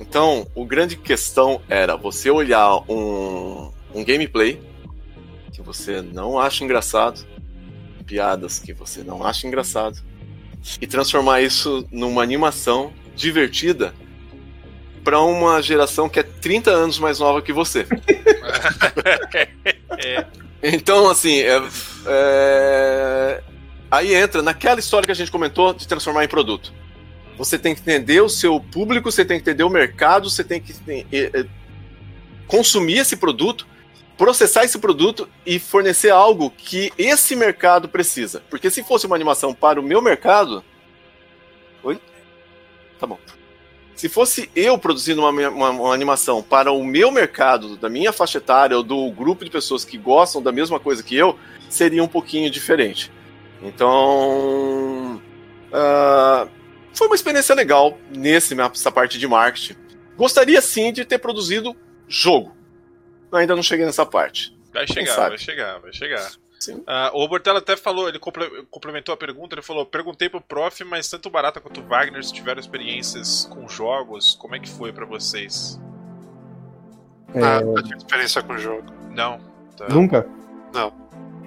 [0.00, 4.60] Então, o grande questão era você olhar um, um gameplay
[5.52, 7.26] que você não acha engraçado,
[8.06, 9.98] piadas que você não acha engraçado,
[10.80, 13.92] e transformar isso numa animação divertida
[15.08, 17.86] para uma geração que é 30 anos mais nova que você.
[20.04, 20.24] É.
[20.62, 21.62] Então, assim, é-
[22.06, 23.42] é,
[23.90, 26.72] aí entra naquela história que a gente comentou de transformar em produto.
[27.36, 30.60] Você tem que entender o seu público, você tem que entender o mercado, você tem
[30.60, 30.74] que
[31.10, 31.46] é, é,
[32.46, 33.66] consumir esse produto,
[34.16, 38.42] processar esse produto e fornecer algo que esse mercado precisa.
[38.50, 40.62] Porque se fosse uma animação para o meu mercado.
[41.82, 41.98] Oi?
[43.00, 43.18] Tá bom.
[43.98, 48.38] Se fosse eu produzindo uma, uma- uma animação para o meu mercado, da minha faixa
[48.38, 51.36] etária ou do grupo de pessoas que gostam da mesma coisa que eu,
[51.68, 53.10] seria um pouquinho diferente.
[53.60, 55.20] Então.
[55.72, 56.46] ah,
[56.94, 59.74] foi uma experiência legal nesse, nessa parte de marketing.
[60.16, 61.76] Gostaria sim de ter produzido
[62.08, 62.56] jogo.
[63.32, 64.56] Ainda não cheguei nessa parte.
[64.72, 66.30] Vai chegar, vai chegar, vai chegar.
[66.58, 66.82] Sim.
[66.86, 70.82] Ah, o Bortella até falou, ele comple- complementou a pergunta, ele falou: perguntei pro prof,
[70.84, 74.68] mas tanto o Barata quanto o Wagner se tiveram experiências com jogos, como é que
[74.68, 75.80] foi pra vocês?
[77.34, 78.84] É, Ah, eu tive experiência com o jogo.
[79.14, 79.38] Não.
[79.76, 79.86] Tá.
[79.88, 80.26] Nunca?
[80.74, 80.92] Não.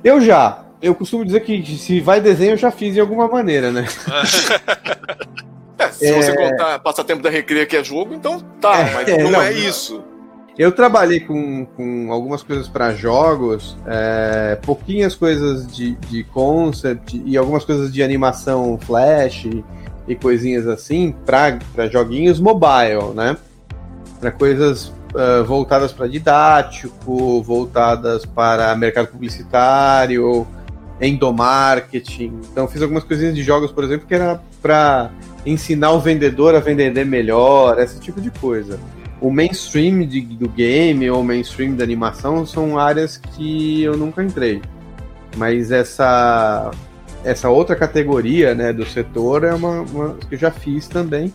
[0.04, 0.64] Eu já.
[0.82, 3.86] Eu costumo dizer que se vai desenho, eu já fiz de alguma maneira, né?
[5.78, 6.14] É, se É.
[6.22, 9.42] você contar passatempo da Recreia que é jogo, então tá, É, mas é, não, não,
[9.42, 9.58] é não.
[9.58, 10.04] isso.
[10.58, 17.38] Eu trabalhei com, com algumas coisas para jogos, é, pouquinhas coisas de, de concept e
[17.38, 19.46] algumas coisas de animação flash
[20.08, 23.38] e, coisinhas assim para joguinhos mobile, né?
[24.20, 30.46] Para coisas ah, voltadas para didático, voltadas para mercado publicitário,
[31.00, 32.40] endomarketing.
[32.52, 35.12] Então fiz algumas coisinhas de jogos, por exemplo, que era para
[35.46, 38.78] ensinar o vendedor a vender melhor, esse tipo de coisa
[39.22, 44.24] o mainstream de- do game ou o mainstream da animação são áreas que eu nunca
[44.24, 44.62] entrei.
[45.38, 46.72] Mas essa
[47.24, 51.32] essa outra categoria né, do setor é uma, uma que eu já fiz também.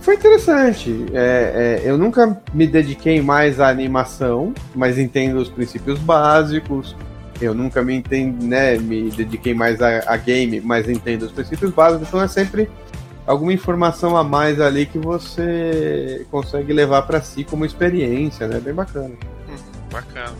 [0.00, 1.06] Foi interessante.
[1.12, 6.96] É, é, eu nunca me dediquei mais à animação, mas entendo os princípios básicos.
[7.40, 11.70] Eu nunca me entendo, né, me dediquei mais a, a game, mas entendo os princípios
[11.72, 12.08] básicos.
[12.08, 12.68] Então é sempre
[13.28, 18.58] alguma informação a mais ali que você consegue levar para si como experiência, né?
[18.58, 19.14] Bem bacana.
[19.92, 20.34] Bacana.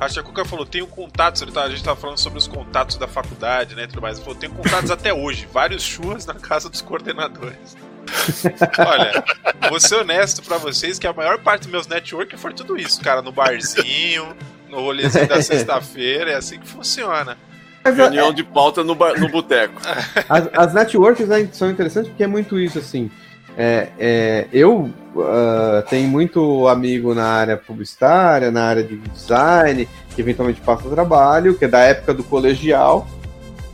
[0.00, 3.76] A Chacuca falou, tenho contatos, tá- a gente tava falando sobre os contatos da faculdade,
[3.76, 4.16] né, tudo mais.
[4.16, 7.76] Ele falou, tenho contatos até hoje, vários churras na casa dos coordenadores.
[8.84, 9.24] Olha,
[9.70, 13.00] vou ser honesto pra vocês que a maior parte dos meus network foi tudo isso,
[13.00, 14.34] cara, no barzinho,
[14.68, 17.38] no rolezinho da sexta-feira, é assim que funciona.
[17.84, 19.74] Mas a- Reunião de pauta no, bar- no boteco.
[20.28, 23.10] as, as networks né, são interessantes porque é muito isso, assim.
[23.56, 30.20] É, é, eu ah, tenho muito amigo na área publicitária, na área de design, que
[30.22, 33.06] eventualmente passa trabalho, que é da época do colegial.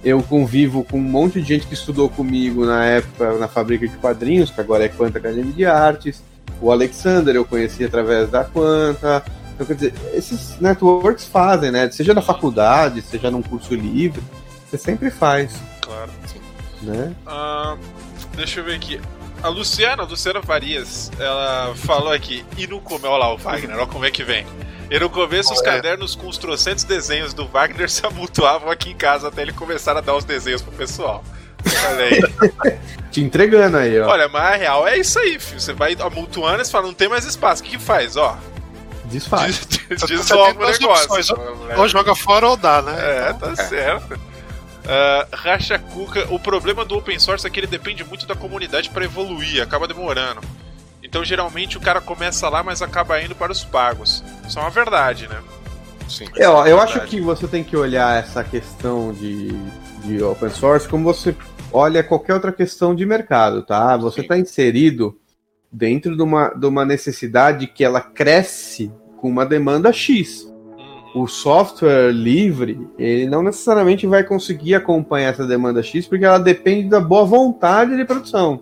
[0.04, 3.96] eu convivo com um monte de gente que estudou comigo na época na fábrica de
[3.98, 6.22] quadrinhos, que agora é Quanta Academia de Artes.
[6.60, 9.24] O Alexander eu conheci através da Quanta.
[9.58, 11.90] Então, quer dizer, esses networks fazem, né?
[11.90, 14.22] Seja na faculdade, seja num curso livre,
[14.64, 15.52] você sempre faz.
[15.80, 16.12] Claro.
[16.80, 17.12] Né?
[17.26, 17.76] Uh,
[18.36, 19.00] deixa eu ver aqui.
[19.42, 23.76] A Luciana, a Luciana Farias, ela falou aqui, e no começo, olha lá o Wagner,
[23.76, 24.46] olha como é que vem.
[24.88, 28.96] E no começo, os cadernos com os trocentos desenhos do Wagner se amutuavam aqui em
[28.96, 31.24] casa até ele começar a dar os desenhos pro pessoal.
[31.88, 32.78] Olha
[33.10, 34.08] Te entregando aí, ó.
[34.08, 35.60] Olha, mas a real é isso aí, filho.
[35.60, 37.62] Você vai amontoando e você fala, não tem mais espaço.
[37.62, 38.16] O que, que faz?
[38.16, 38.38] Ó.
[39.10, 39.66] Desfaz.
[39.88, 41.14] Des dissolve o negócio.
[41.14, 41.30] Opções,
[41.76, 42.94] ou joga fora ou dá, né?
[42.98, 43.66] É, então, tá é.
[43.66, 44.14] certo.
[44.14, 48.88] Uh, Racha Cuca, o problema do open source é que ele depende muito da comunidade
[48.88, 50.40] para evoluir, acaba demorando.
[51.02, 54.24] Então geralmente o cara começa lá, mas acaba indo para os pagos.
[54.46, 55.42] Isso é uma verdade, né?
[56.08, 56.26] Sim.
[56.36, 59.48] É, ó, eu acho que você tem que olhar essa questão de,
[60.04, 61.36] de open source como você
[61.70, 63.96] olha qualquer outra questão de mercado, tá?
[63.98, 65.18] Você está inserido
[65.70, 70.44] dentro de uma, de uma necessidade que ela cresce com uma demanda X.
[71.14, 71.22] Uhum.
[71.22, 76.88] O software livre, ele não necessariamente vai conseguir acompanhar essa demanda X, porque ela depende
[76.88, 78.60] da boa vontade de produção.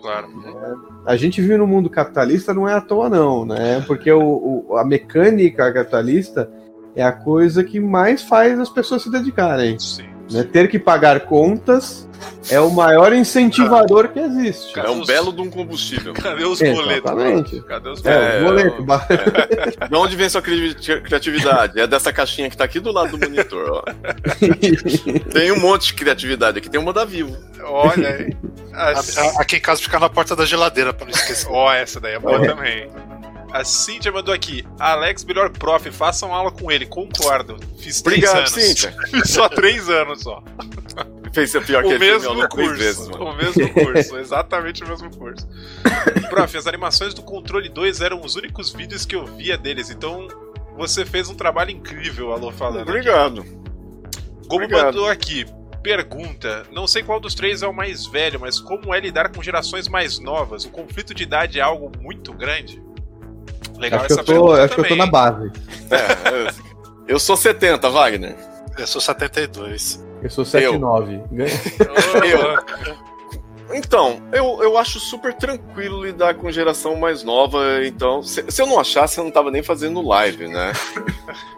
[0.00, 0.28] Claro.
[0.46, 3.82] É, a gente vive no mundo capitalista não é à toa, não, né?
[3.86, 6.50] Porque o, o, a mecânica capitalista
[6.94, 9.78] é a coisa que mais faz as pessoas se dedicarem.
[9.78, 10.13] Sim.
[10.34, 10.42] Né?
[10.42, 12.08] Ter que pagar contas
[12.50, 14.78] é o maior incentivador que existe.
[14.78, 16.12] É um belo de um combustível.
[16.12, 17.10] Cadê os boletos?
[17.10, 17.62] Exatamente.
[17.62, 18.26] Cadê os boletos?
[18.26, 18.84] É, boleto.
[19.84, 19.88] é.
[19.88, 21.80] De onde vem sua criatividade?
[21.80, 23.70] É dessa caixinha que tá aqui do lado do monitor.
[23.70, 23.82] Ó.
[25.32, 26.68] tem um monte de criatividade aqui.
[26.68, 27.36] Tem uma da Vivo.
[27.62, 28.36] Olha aí.
[28.74, 29.16] As...
[29.38, 31.46] Aqui em casa fica na porta da geladeira, pra não esquecer.
[31.48, 32.48] Ó, oh, essa daí é boa é.
[32.48, 32.90] também.
[33.54, 34.66] A Cintia mandou aqui.
[34.80, 36.86] Alex, melhor prof, façam aula com ele.
[36.86, 37.56] Concordo.
[37.78, 38.50] Fiz três Obrigado, anos.
[38.50, 38.96] Cíntia.
[39.24, 40.42] só três anos só.
[41.32, 45.48] Fez a pior o que mesmo curso, vezes, O mesmo curso, exatamente o mesmo curso.
[46.28, 50.26] prof, as animações do Controle 2 eram os únicos vídeos que eu via deles, então
[50.76, 52.88] você fez um trabalho incrível, Alô falando.
[52.88, 53.42] Obrigado.
[53.42, 53.50] Aqui.
[54.48, 54.84] Como Obrigado.
[54.86, 55.46] mandou aqui,
[55.80, 59.40] pergunta: não sei qual dos três é o mais velho, mas como é lidar com
[59.40, 60.64] gerações mais novas?
[60.64, 62.82] O conflito de idade é algo muito grande?
[63.78, 64.74] Legal acho essa que eu tô, Acho também.
[64.74, 65.50] que eu tô na base.
[65.90, 66.54] É,
[67.06, 68.36] eu sou 70, Wagner.
[68.78, 70.04] Eu sou 72.
[70.22, 71.20] Eu sou 79.
[71.32, 71.46] Eu.
[72.24, 73.04] eu.
[73.72, 77.84] Então, eu, eu acho super tranquilo lidar com geração mais nova.
[77.84, 80.72] Então, se, se eu não achasse, eu não tava nem fazendo live, né?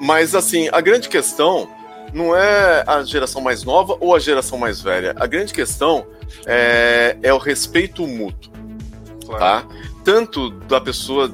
[0.01, 1.69] Mas, assim, a grande questão
[2.15, 5.15] não é a geração mais nova ou a geração mais velha.
[5.19, 6.07] A grande questão
[6.47, 8.53] é, é o respeito mútuo.
[9.27, 9.39] Claro.
[9.39, 9.65] Tá?
[10.05, 11.31] Tanto da pessoa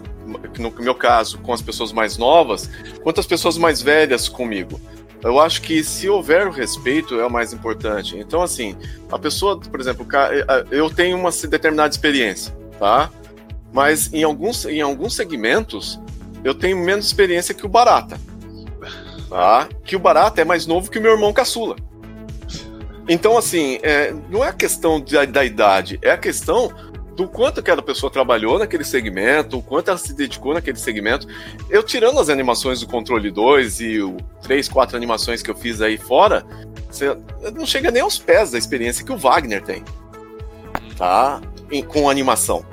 [0.58, 2.68] no meu caso, com as pessoas mais novas,
[3.02, 4.80] quanto as pessoas mais velhas comigo.
[5.22, 8.16] Eu acho que se houver o respeito é o mais importante.
[8.18, 8.76] Então, assim,
[9.10, 10.06] a pessoa, por exemplo,
[10.70, 13.08] eu tenho uma determinada experiência, tá?
[13.72, 16.00] Mas em alguns, em alguns segmentos
[16.44, 18.20] eu tenho menos experiência que o Barata,
[19.28, 19.68] tá?
[19.84, 21.76] Que o Barata é mais novo que o meu irmão caçula.
[23.08, 26.72] Então, assim, é, não é a questão da, da idade, é a questão
[27.14, 31.26] do quanto aquela pessoa trabalhou naquele segmento, o quanto ela se dedicou naquele segmento.
[31.68, 35.80] Eu tirando as animações do Controle 2 e o 3, 4 animações que eu fiz
[35.80, 36.44] aí fora,
[36.90, 37.16] você
[37.54, 39.84] não chega nem aos pés da experiência que o Wagner tem.
[40.96, 41.40] Tá?
[41.70, 42.64] Em, com animação.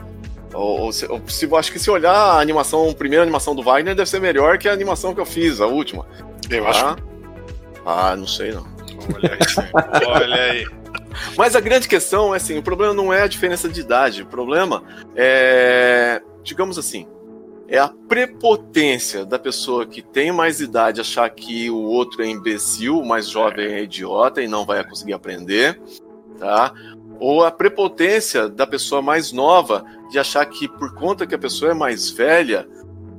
[0.54, 3.62] Ou, ou, se, ou, se, acho que se olhar a animação, a primeira animação do
[3.62, 6.06] Wagner deve ser melhor que a animação que eu fiz, a última.
[6.50, 6.70] Eu tá?
[6.70, 6.96] acho.
[7.86, 8.66] Ah, não sei não.
[9.14, 10.06] Olha aí.
[10.08, 10.79] Olha aí.
[11.38, 14.26] Mas a grande questão é assim: o problema não é a diferença de idade, o
[14.26, 14.84] problema
[15.16, 17.08] é, digamos assim,
[17.68, 23.00] é a prepotência da pessoa que tem mais idade achar que o outro é imbecil,
[23.00, 25.80] o mais jovem é idiota e não vai conseguir aprender,
[26.40, 26.74] tá?
[27.20, 31.72] Ou a prepotência da pessoa mais nova de achar que por conta que a pessoa
[31.72, 32.68] é mais velha,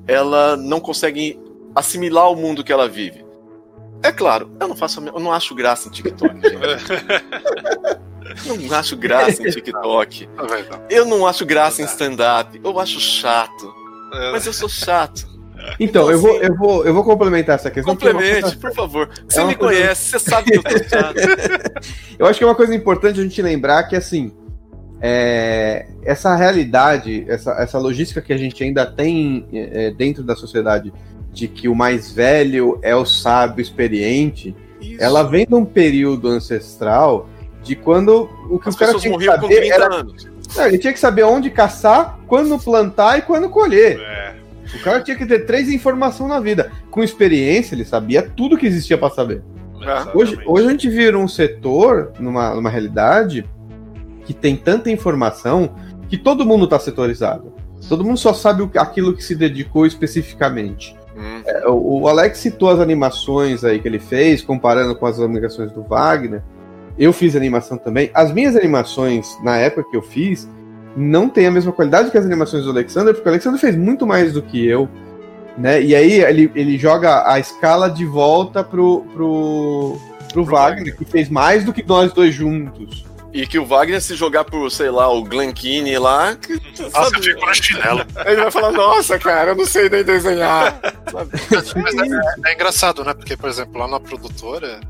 [0.09, 1.39] ela não consegue
[1.75, 3.25] assimilar o mundo que ela vive.
[4.03, 6.35] É claro, eu não faço, eu não acho graça em TikTok,
[8.47, 10.29] Eu não acho graça em TikTok.
[10.89, 12.61] Eu não acho graça em stand-up.
[12.63, 13.75] Eu acho chato.
[14.33, 15.29] Mas eu sou chato.
[15.79, 17.95] Então, então eu, vou, assim, eu, vou, eu vou complementar essa questão.
[17.95, 19.11] Complemente, por favor.
[19.29, 19.81] Você é me coisa...
[19.81, 21.17] conhece, você sabe que eu tô chato.
[22.19, 24.33] eu acho que é uma coisa importante a gente lembrar que, assim,
[25.01, 30.93] é, essa realidade, essa, essa logística que a gente ainda tem é, dentro da sociedade
[31.33, 35.03] de que o mais velho é o sábio experiente, Isso.
[35.03, 37.29] ela vem de um período ancestral
[37.63, 39.89] de quando o que As o cara tinha que saber era...
[40.57, 44.01] Não, ele tinha que saber onde caçar, quando plantar e quando colher.
[44.01, 44.35] É.
[44.75, 46.73] O cara tinha que ter três informações na vida.
[46.91, 49.43] Com experiência, ele sabia tudo que existia para saber.
[49.81, 50.17] É.
[50.17, 53.45] Hoje, hoje a gente vira um setor, numa, numa realidade,
[54.25, 55.75] que tem tanta informação
[56.09, 57.53] que todo mundo está setorizado.
[57.89, 60.97] Todo mundo só sabe aquilo que se dedicou especificamente.
[61.17, 61.43] Hum.
[61.45, 65.73] É, o, o Alex citou as animações aí que ele fez, comparando com as animações
[65.73, 66.43] do Wagner.
[66.99, 68.11] Eu fiz animação também.
[68.15, 70.49] As minhas animações, na época que eu fiz,
[70.97, 74.07] não tem a mesma qualidade que as animações do Alexander, porque o Alexander fez muito
[74.07, 74.89] mais do que eu.
[75.57, 75.83] Né?
[75.83, 81.05] E aí ele, ele joga a escala de volta pro, pro, pro, pro Wagner, que
[81.05, 83.05] fez mais do que nós dois juntos.
[83.33, 86.35] E que o Wagner, se jogar por, sei lá, o Glenkine lá.
[86.35, 86.55] Que,
[86.93, 88.07] nossa, eu fico na chinela.
[88.27, 90.81] Ele vai falar, nossa, cara, eu não sei nem desenhar.
[91.13, 93.15] Mas é, é, engraçado, né?
[93.15, 94.81] Porque, por exemplo, lá na produtora,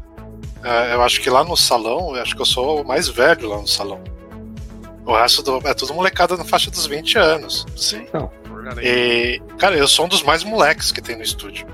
[0.64, 3.48] é, eu acho que lá no salão, eu acho que eu sou o mais velho
[3.48, 4.02] lá no salão.
[5.04, 7.66] O resto do, é tudo molecada na faixa dos 20 anos.
[7.76, 8.06] Sim.
[8.12, 8.30] Não.
[8.82, 11.66] E, cara, eu sou um dos mais moleques que tem no estúdio.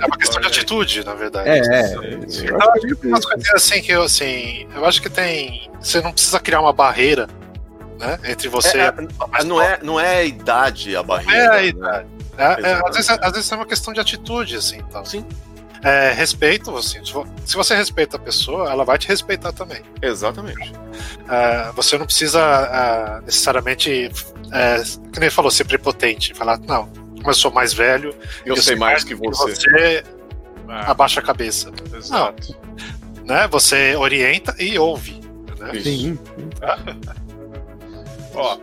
[0.00, 1.48] É uma questão de atitude, na verdade.
[1.48, 1.94] É, é.
[1.94, 4.66] Eu acho que umas coisas assim que eu assim.
[4.74, 5.70] Eu acho que tem.
[5.80, 7.28] Você não precisa criar uma barreira
[7.98, 8.78] né, entre você.
[8.78, 8.94] É,
[9.38, 11.36] é, não, é, não é a idade a barreira.
[11.36, 11.66] É a né?
[11.66, 12.08] idade.
[12.08, 12.14] Né?
[12.36, 14.78] É, é, às, vezes, às vezes é uma questão de atitude, assim.
[14.78, 15.04] Então.
[15.04, 15.24] Sim.
[15.82, 19.82] É, respeito, assim, se você respeita a pessoa, ela vai te respeitar também.
[20.00, 20.72] Exatamente.
[21.28, 24.10] É, você não precisa é, necessariamente,
[24.50, 24.82] é,
[25.12, 26.88] que nem falou, ser prepotente, falar, não,
[27.24, 28.14] como eu sou mais velho,
[28.44, 29.54] eu, eu sei mais que você.
[29.54, 30.04] você
[30.68, 30.90] ah.
[30.90, 31.72] abaixa a cabeça.
[31.96, 32.54] Exato.
[33.16, 33.48] Não, né?
[33.48, 35.18] Você orienta e ouve.
[35.58, 35.80] Né?
[35.80, 36.18] Sim.
[38.36, 38.58] Ó,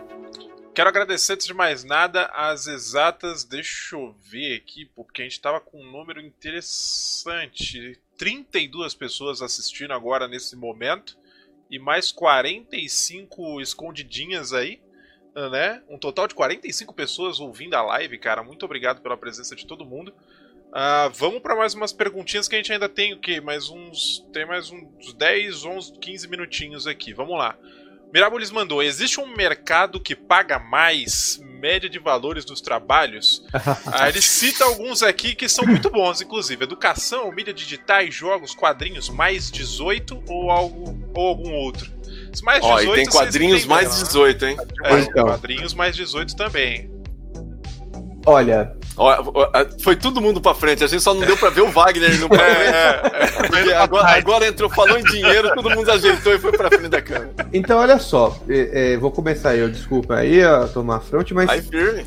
[0.72, 3.42] quero agradecer antes de mais nada as exatas.
[3.42, 7.98] Deixa eu ver aqui, porque a gente tava com um número interessante.
[8.16, 11.18] 32 pessoas assistindo agora nesse momento
[11.68, 14.80] e mais 45 escondidinhas aí
[15.34, 15.82] né?
[15.88, 18.42] Um total de 45 pessoas ouvindo a live, cara.
[18.42, 20.12] Muito obrigado pela presença de todo mundo.
[20.68, 23.40] Uh, vamos para mais umas perguntinhas que a gente ainda tem o quê?
[23.40, 24.26] Mais uns.
[24.32, 27.12] Tem mais uns 10, 11, 15 minutinhos aqui.
[27.12, 27.56] Vamos lá.
[28.12, 33.44] Mirabolis mandou: existe um mercado que paga mais média de valores dos trabalhos?
[33.92, 39.08] ah, ele cita alguns aqui que são muito bons, inclusive: educação, mídia digitais, jogos, quadrinhos,
[39.08, 41.90] mais 18 ou algo ou algum outro.
[42.40, 44.56] Mais 18, Ó, e tem quadrinhos mais 18, hein?
[44.84, 45.26] É, então.
[45.26, 46.90] quadrinhos mais 18 também.
[48.26, 48.72] Olha.
[49.80, 52.28] Foi todo mundo pra frente, a gente só não deu pra ver o Wagner no
[52.30, 53.02] pra é,
[53.70, 53.74] é.
[53.76, 57.32] Agora, agora, entrou, falou em dinheiro, todo mundo ajeitou e foi pra frente da câmera.
[57.52, 61.48] Então, olha só, é, é, vou começar eu, desculpa aí a tomar a fronte, mas.
[61.48, 62.04] Aí, firme.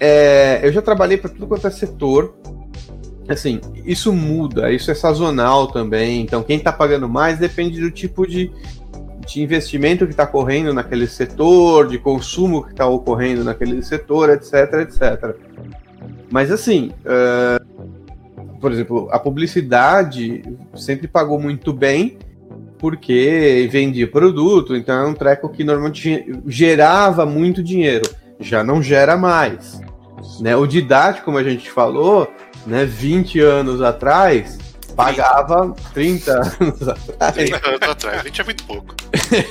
[0.00, 2.34] É, eu já trabalhei para tudo quanto é setor.
[3.28, 6.22] Assim, isso muda, isso é sazonal também.
[6.22, 8.50] Então, quem tá pagando mais depende do tipo de,
[9.26, 14.52] de investimento que está correndo naquele setor, de consumo que está ocorrendo naquele setor, etc,
[14.80, 15.36] etc.
[16.30, 17.62] Mas assim, uh,
[18.60, 20.42] por exemplo, a publicidade
[20.74, 22.18] sempre pagou muito bem
[22.78, 28.08] porque vendia produto, então é um treco que normalmente gerava muito dinheiro,
[28.40, 29.80] já não gera mais.
[30.40, 30.56] Né?
[30.56, 32.28] O didático, como a gente falou,
[32.66, 34.58] né, 20 anos atrás,
[34.92, 37.34] pagava 30 anos atrás.
[37.34, 38.94] 30 anos atrás, 20 é muito pouco.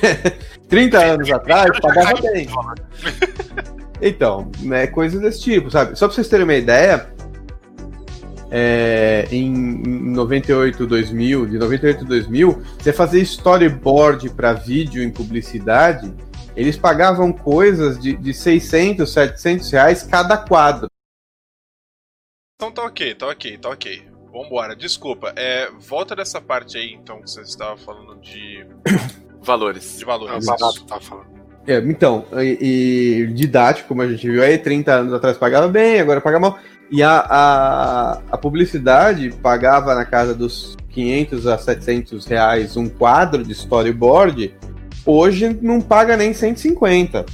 [0.68, 2.48] 30 anos atrás, pagava bem.
[4.00, 5.96] Então, é coisa desse tipo, sabe?
[5.96, 7.08] Só pra vocês terem uma ideia,
[8.50, 9.50] é, em
[10.12, 16.12] 98, 2000, de 98 2000, você fazer storyboard para vídeo em publicidade,
[16.54, 20.88] eles pagavam coisas de, de 600, 700 reais cada quadro.
[22.56, 24.11] Então tá ok, tá ok, tá ok.
[24.32, 25.32] Vambora, desculpa.
[25.36, 28.66] É, volta dessa parte aí, então, que você estava falando de.
[29.44, 29.98] Valores.
[29.98, 30.46] De valores.
[30.46, 31.26] É, barato, tá falando.
[31.66, 36.00] É, então, e, e, didático, como a gente viu aí, 30 anos atrás pagava bem,
[36.00, 36.58] agora paga mal.
[36.90, 43.42] E a, a, a, publicidade pagava na casa dos 500 a 700 reais um quadro
[43.42, 44.54] de storyboard,
[45.04, 47.24] hoje não paga nem 150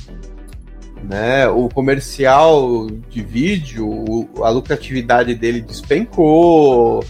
[1.02, 1.48] né?
[1.48, 7.00] O comercial de vídeo, a lucratividade dele despencou,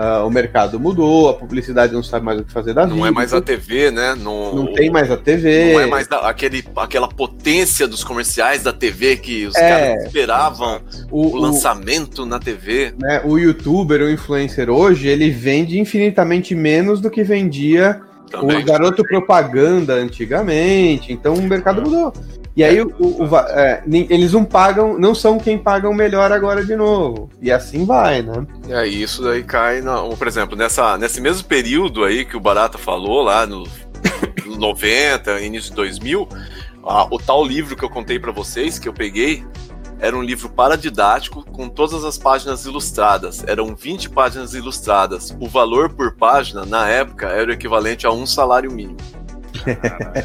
[0.00, 3.00] uh, o mercado mudou, a publicidade não sabe mais o que fazer da não vida.
[3.00, 4.14] Não é mais a TV, né?
[4.14, 5.74] Não, não tem mais a TV.
[5.74, 10.04] Não é mais da, aquele, aquela potência dos comerciais da TV que os é, caras
[10.06, 10.80] esperavam
[11.10, 12.94] o, o lançamento o, na TV.
[12.98, 18.58] Né, o youtuber, o influencer hoje, ele vende infinitamente menos do que vendia Também.
[18.58, 21.12] o garoto propaganda antigamente.
[21.12, 22.12] Então o mercado mudou.
[22.60, 26.62] E aí o, o, o é, eles não pagam, não são quem pagam melhor agora
[26.62, 27.30] de novo.
[27.40, 28.46] E assim vai, né?
[28.68, 32.40] E aí isso daí cai, na, por exemplo, nessa, nesse mesmo período aí que o
[32.40, 33.66] Barata falou, lá no
[34.58, 36.28] 90, início de 2000,
[36.84, 39.42] a, o tal livro que eu contei para vocês, que eu peguei,
[39.98, 43.42] era um livro paradidático com todas as páginas ilustradas.
[43.46, 45.34] Eram 20 páginas ilustradas.
[45.40, 48.98] O valor por página, na época, era o equivalente a um salário mínimo.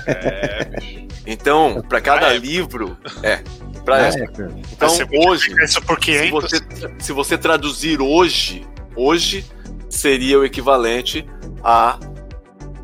[0.05, 2.97] é, então, para cada livro.
[3.23, 3.41] É.
[3.83, 4.51] Pra época.
[4.71, 4.89] Então,
[5.27, 5.53] hoje.
[5.85, 6.49] Por 500.
[6.49, 8.65] Se você, se você traduzir hoje,
[8.95, 9.45] hoje
[9.89, 11.25] seria o equivalente
[11.63, 11.99] a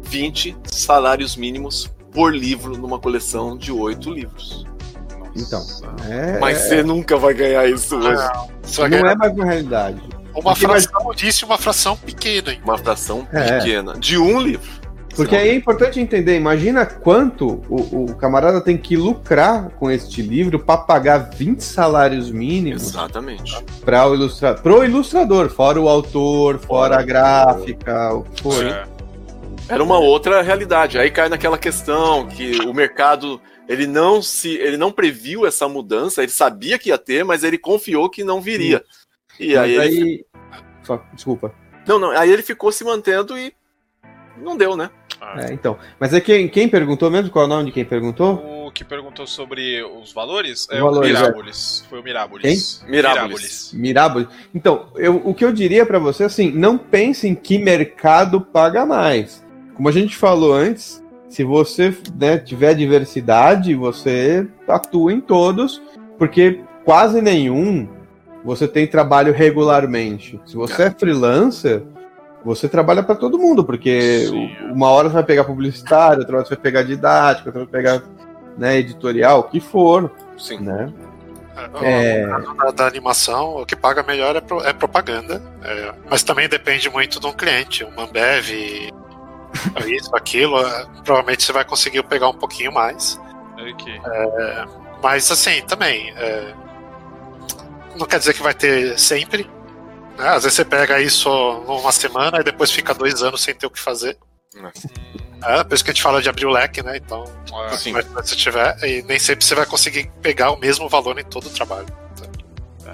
[0.03, 4.65] 20 salários mínimos por livro numa coleção de oito livros.
[5.35, 5.65] Então.
[6.09, 6.39] É...
[6.39, 8.21] Mas você nunca vai ganhar isso hoje.
[8.79, 10.01] Não, não é mais uma realidade.
[10.33, 11.17] Uma Porque fração mais...
[11.17, 12.57] disse uma fração pequena.
[12.63, 13.59] Uma fração é.
[13.59, 13.93] pequena.
[13.97, 14.80] De um livro.
[15.16, 20.22] Porque aí é importante entender, imagina quanto o, o camarada tem que lucrar com este
[20.22, 22.84] livro para pagar 20 salários mínimos.
[22.84, 23.64] Exatamente.
[23.84, 24.55] Para o ilustra...
[24.55, 28.66] Pro ilustrador, fora o autor, fora, fora a gráfica, o que for.
[28.66, 28.88] É.
[29.70, 30.97] Era uma outra realidade.
[30.97, 36.22] Aí cai naquela questão que o mercado ele não se ele não previu essa mudança,
[36.22, 38.84] ele sabia que ia ter, mas ele confiou que não viria.
[39.39, 39.97] E aí, aí...
[39.97, 40.26] Ele...
[40.84, 41.53] Só, desculpa.
[41.88, 43.53] Não, não, aí ele ficou se mantendo e
[44.38, 44.89] não deu, né?
[45.22, 45.36] Ah.
[45.38, 45.78] É, então.
[45.99, 47.30] Mas é quem, quem perguntou mesmo?
[47.30, 48.65] Qual é o nome de quem perguntou?
[48.65, 51.84] O que perguntou sobre os valores é valores, o Mirábolis.
[51.86, 51.89] É.
[51.89, 52.82] Foi o Mirábolis.
[52.82, 52.91] Quem?
[52.91, 53.72] Mirábolis.
[53.72, 54.28] Mirábolis.
[54.55, 58.84] Então, eu, o que eu diria para você, assim, não pense em que mercado paga
[58.84, 59.45] mais.
[59.76, 65.80] Como a gente falou antes, se você né, tiver diversidade, você atua em todos,
[66.17, 67.88] porque quase nenhum
[68.43, 70.39] você tem trabalho regularmente.
[70.45, 71.84] Se você é freelancer,
[72.43, 74.55] você trabalha para todo mundo, porque Sim.
[74.71, 78.03] uma hora você vai pegar publicitário, outra hora você vai pegar didático, outra vai pegar
[78.57, 80.11] né, editorial, o que for.
[80.37, 80.59] Sim.
[80.59, 80.91] Né?
[81.81, 85.93] É, no caso da, da, animação, o que paga melhor é, pro, é propaganda, é,
[86.09, 87.83] mas também depende muito do cliente.
[87.83, 88.49] O Mambev,
[89.85, 93.19] isso, aquilo, é, provavelmente você vai conseguir pegar um pouquinho mais.
[93.73, 94.01] Okay.
[94.03, 94.65] É,
[95.03, 96.11] mas assim, também.
[96.17, 96.53] É,
[97.97, 99.49] não quer dizer que vai ter sempre.
[100.22, 100.30] Né?
[100.30, 101.30] Às vezes você pega isso
[101.65, 104.15] numa semana e depois fica dois anos sem ter o que fazer.
[105.43, 106.97] É, é por isso que a gente fala de abrir o leque, né?
[106.97, 107.24] Então,
[107.72, 111.24] assim, mas, se tiver, e nem sempre você vai conseguir pegar o mesmo valor em
[111.24, 111.88] todo o trabalho.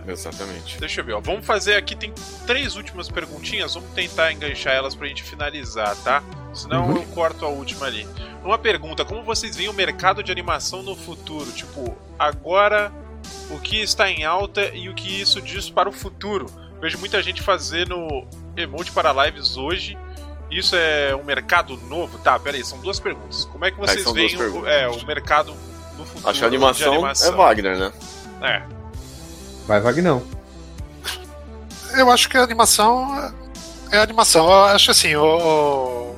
[0.08, 0.80] Exatamente.
[0.80, 1.20] Deixa eu ver, ó.
[1.20, 2.14] Vamos fazer aqui, tem
[2.46, 6.24] três últimas perguntinhas, vamos tentar enganchar elas pra gente finalizar, tá?
[6.54, 6.98] Senão uhum.
[6.98, 8.08] eu corto a última ali.
[8.42, 11.52] Uma pergunta, como vocês veem o mercado de animação no futuro?
[11.52, 12.90] Tipo, agora
[13.50, 16.46] o que está em alta e o que isso diz para o futuro?
[16.82, 19.98] Vejo muita gente fazendo emote para lives hoje.
[20.50, 22.18] Isso é um mercado novo?
[22.20, 23.46] Tá, peraí, são duas perguntas.
[23.46, 25.54] Como é que vocês veem o, é, o mercado
[25.98, 26.30] no futuro?
[26.30, 27.94] Acho que a animação, animação, é Wagner, né?
[28.42, 28.62] É.
[29.68, 30.24] Vai Vagnão.
[31.94, 33.34] Eu acho que a animação
[33.92, 34.46] é a animação.
[34.46, 36.16] Eu acho assim, o, o,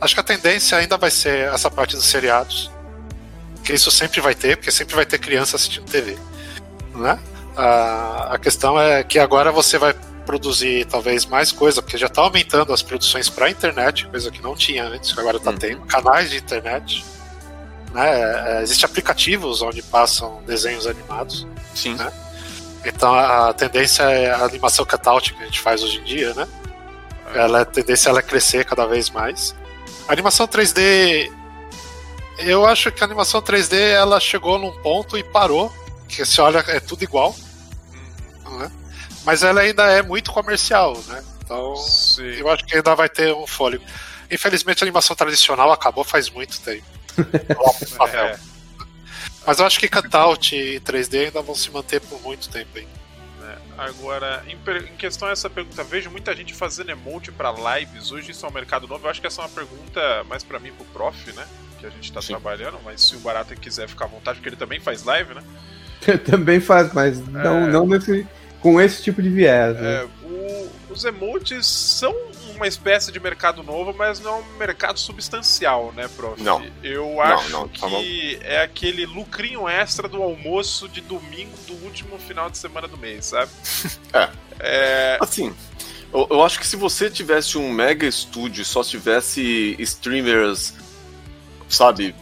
[0.00, 2.70] acho que a tendência ainda vai ser essa parte dos seriados.
[3.64, 6.16] Que isso sempre vai ter, porque sempre vai ter criança assistindo TV.
[6.94, 7.18] Né?
[7.56, 9.94] A, a questão é que agora você vai
[10.26, 14.56] produzir talvez mais coisa, porque já está aumentando as produções para internet, coisa que não
[14.56, 15.56] tinha antes, agora está hum.
[15.56, 17.04] tendo canais de internet.
[17.94, 18.58] Né?
[18.58, 21.46] É, Existem aplicativos onde passam desenhos animados.
[21.74, 21.94] Sim.
[21.94, 22.12] Né?
[22.84, 26.46] Então a tendência é a animação cutout que a gente faz hoje em dia, né?
[27.34, 29.54] Ela, a tendência ela é crescer cada vez mais.
[30.06, 31.32] A animação 3D,
[32.38, 35.72] eu acho que a animação 3D ela chegou num ponto e parou,
[36.08, 37.34] que se olha é tudo igual,
[38.58, 38.70] né?
[39.24, 41.22] Mas ela ainda é muito comercial, né?
[41.42, 42.30] Então Sim.
[42.38, 43.84] eu acho que ainda vai ter um fôlego.
[44.30, 46.84] Infelizmente a animação tradicional acabou faz muito tempo.
[48.12, 48.38] é.
[49.46, 52.86] Mas eu acho que cutout e 3D ainda vão se manter por muito tempo aí.
[53.42, 58.10] É, agora, em, em, questão a essa pergunta, vejo muita gente fazendo emote para lives.
[58.10, 59.06] Hoje isso é um mercado novo.
[59.06, 61.46] Eu acho que essa é uma pergunta mais para mim, pro prof, né?
[61.78, 62.28] Que a gente tá Sim.
[62.28, 65.42] trabalhando, mas se o Barata quiser ficar à vontade, porque ele também faz live, né?
[66.26, 67.66] também faz, mas não, é...
[67.68, 68.26] não nesse,
[68.66, 69.76] com esse tipo de viés.
[69.76, 70.02] Né?
[70.02, 72.12] É, o, os emotes são
[72.56, 76.42] uma espécie de mercado novo, mas não é um mercado substancial, né, prof?
[76.42, 76.66] Não.
[76.82, 81.74] Eu acho não, não, tá que é aquele lucrinho extra do almoço de domingo do
[81.84, 83.52] último final de semana do mês, sabe?
[84.12, 84.30] É.
[84.58, 85.18] é...
[85.20, 85.54] Assim,
[86.12, 90.72] eu, eu, acho que se você tivesse um mega estúdio só tivesse streamers,
[91.68, 92.14] sabe,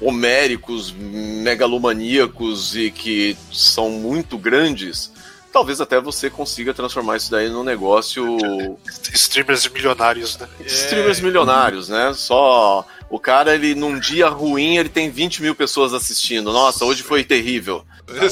[0.00, 5.13] homéricos, megalomaníacos e que são muito grandes,
[5.54, 8.36] talvez até você consiga transformar isso daí num negócio.
[9.14, 10.48] Streamers milionários, né?
[10.66, 11.22] Streamers é.
[11.22, 12.12] milionários, né?
[12.12, 12.84] Só.
[13.08, 16.52] O cara, ele num dia ruim, ele tem 20 mil pessoas assistindo.
[16.52, 17.84] Nossa, hoje foi terrível.
[18.08, 18.26] Né?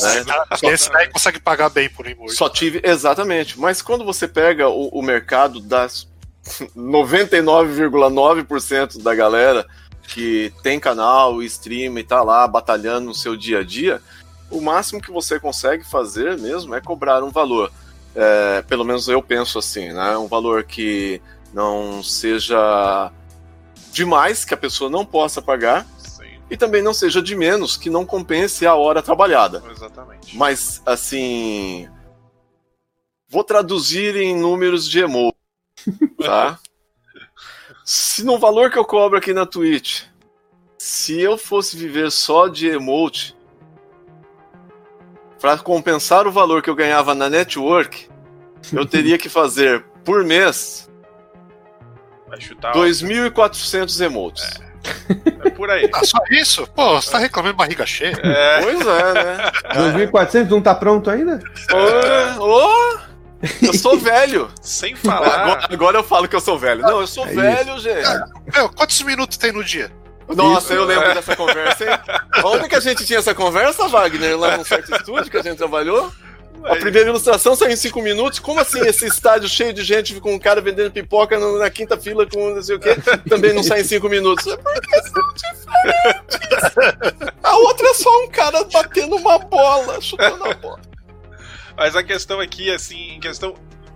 [0.72, 2.34] Esse daí consegue pagar bem por emoji.
[2.34, 2.80] Só tive.
[2.82, 3.56] Exatamente.
[3.56, 6.08] Mas quando você pega o, o mercado das
[6.76, 9.64] 99,9% da galera
[10.08, 14.02] que tem canal, streama e tá lá batalhando no seu dia a dia
[14.52, 17.72] o máximo que você consegue fazer mesmo é cobrar um valor.
[18.14, 20.16] É, pelo menos eu penso assim, né?
[20.16, 21.20] Um valor que
[21.52, 23.10] não seja
[23.90, 26.38] demais, que a pessoa não possa pagar, Sim.
[26.50, 29.62] e também não seja de menos, que não compense a hora trabalhada.
[29.70, 30.36] Exatamente.
[30.36, 31.88] Mas, assim.
[33.28, 35.34] Vou traduzir em números de emo,
[36.22, 36.58] tá?
[37.84, 40.04] se no valor que eu cobro aqui na Twitch,
[40.76, 43.34] se eu fosse viver só de emote,
[45.42, 48.08] para compensar o valor que eu ganhava na network,
[48.72, 50.88] eu teria que fazer por mês
[52.30, 54.48] 2.400 emotes.
[55.04, 55.48] É.
[55.48, 55.50] é.
[55.50, 55.90] por aí.
[55.92, 56.64] Ah, só isso?
[56.68, 58.16] Pô, você tá reclamando barriga cheia?
[58.22, 58.62] É.
[58.62, 59.50] Pois é, né?
[60.06, 61.40] 2.400 não tá pronto ainda?
[62.38, 62.98] Ô, oh,
[63.60, 64.48] eu sou velho.
[64.60, 65.40] Sem falar.
[65.40, 66.82] Agora, agora, eu falo que eu sou velho.
[66.82, 67.80] Não, eu sou é velho, isso.
[67.80, 68.08] gente.
[68.54, 69.90] Meu, quantos minutos tem no dia?
[70.34, 71.14] Nossa, Isso, eu lembro é.
[71.14, 71.98] dessa conversa, hein?
[72.44, 74.38] Onde que a gente tinha essa conversa, Wagner?
[74.38, 76.12] Lá no certo estúdio que a gente trabalhou?
[76.64, 78.38] A primeira ilustração saiu em cinco minutos.
[78.38, 82.24] Como assim esse estádio cheio de gente com um cara vendendo pipoca na quinta fila
[82.26, 82.96] com não sei o quê
[83.28, 84.46] também não sai em cinco minutos?
[84.46, 87.32] É porque são diferentes.
[87.42, 90.80] A outra é só um cara batendo uma bola, chutando a bola.
[91.76, 93.54] Mas a questão aqui, assim, em questão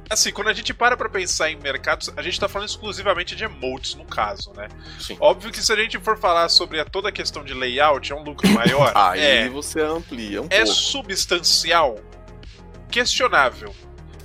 [0.08, 3.44] Assim, quando a gente para pra pensar em mercados, a gente tá falando exclusivamente de
[3.44, 4.68] emotes, no caso, né?
[5.00, 5.16] Sim.
[5.20, 8.14] Óbvio que se a gente for falar sobre a toda a questão de layout, é
[8.14, 8.92] um lucro maior.
[8.94, 10.72] Aí é, você amplia um é pouco.
[10.72, 11.98] substancial?
[12.88, 13.74] Questionável.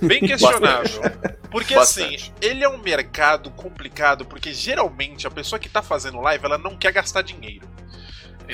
[0.00, 1.02] Bem questionável.
[1.50, 2.14] Porque Bastante.
[2.14, 6.58] assim, ele é um mercado complicado, porque geralmente a pessoa que tá fazendo live, ela
[6.58, 7.68] não quer gastar dinheiro.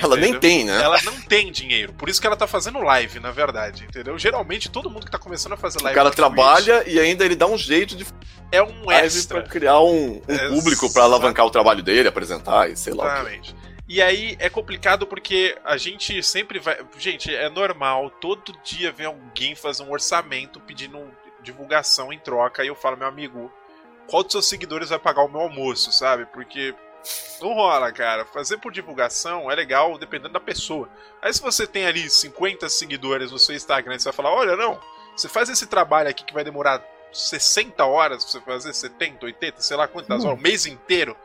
[0.01, 0.81] Ela nem tem, né?
[0.81, 1.93] Ela não tem dinheiro.
[1.93, 4.17] Por isso que ela tá fazendo live, na verdade, entendeu?
[4.17, 5.97] Geralmente todo mundo que tá começando a fazer live.
[5.97, 8.05] O cara trabalha Twitch, e ainda ele dá um jeito de.
[8.51, 9.41] É um extra.
[9.41, 13.05] Pra criar um, um público para alavancar o trabalho dele, apresentar e sei lá.
[13.05, 13.55] Exatamente.
[13.87, 16.77] E aí é complicado porque a gente sempre vai.
[16.97, 20.99] Gente, é normal, todo dia vem alguém fazer um orçamento pedindo
[21.41, 22.63] divulgação em troca.
[22.63, 23.51] E eu falo, meu amigo,
[24.07, 26.25] qual dos seus seguidores vai pagar o meu almoço, sabe?
[26.27, 26.75] Porque
[27.41, 28.25] não rola, cara.
[28.25, 30.89] Fazer por divulgação é legal dependendo da pessoa.
[31.21, 34.79] Aí se você tem ali 50 seguidores no seu Instagram, você vai falar: olha, não,
[35.15, 39.61] você faz esse trabalho aqui que vai demorar 60 horas pra você fazer, 70, 80,
[39.61, 41.15] sei lá quantas horas, um mês inteiro.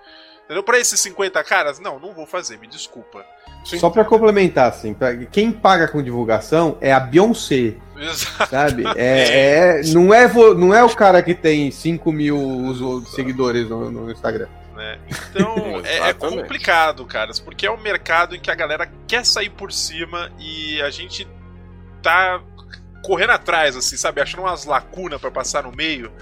[0.44, 0.62] Entendeu?
[0.62, 3.24] Pra esses 50 caras, não, não vou fazer, me desculpa.
[3.64, 3.78] Sim.
[3.78, 7.76] Só para complementar, assim, pra, quem paga com divulgação é a Beyoncé.
[7.96, 8.50] Exato.
[8.50, 8.84] Sabe?
[8.94, 12.74] É, é, não, é, não é o cara que tem 5 mil
[13.06, 14.98] seguidores no, no Instagram né?
[15.08, 19.50] Então é, é, complicado, caras, porque é um mercado em que a galera quer sair
[19.50, 21.26] por cima e a gente
[22.02, 22.42] tá
[23.02, 24.20] correndo atrás, assim, sabe?
[24.20, 26.12] Achando umas lacunas para passar no meio.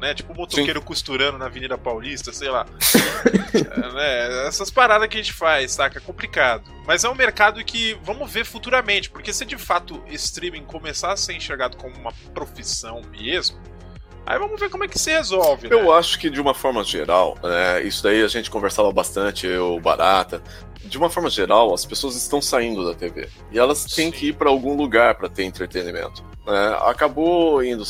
[0.00, 0.14] Né?
[0.14, 0.84] Tipo o motoqueiro Sim.
[0.84, 2.66] costurando na Avenida Paulista, sei lá.
[3.54, 4.48] é, né?
[4.48, 5.98] Essas paradas que a gente faz, saca?
[5.98, 6.64] É complicado.
[6.84, 11.16] Mas é um mercado que vamos ver futuramente, porque se de fato streaming começar a
[11.16, 13.56] ser enxergado como uma profissão mesmo,
[14.24, 15.68] Aí vamos ver como é que se resolve.
[15.70, 15.92] Eu né?
[15.92, 20.42] acho que de uma forma geral, né, isso daí a gente conversava bastante, eu, Barata.
[20.84, 23.28] De uma forma geral, as pessoas estão saindo da TV.
[23.50, 24.12] E elas têm Sim.
[24.12, 26.24] que ir para algum lugar para ter entretenimento.
[26.46, 26.76] Né?
[26.82, 27.84] Acabou indo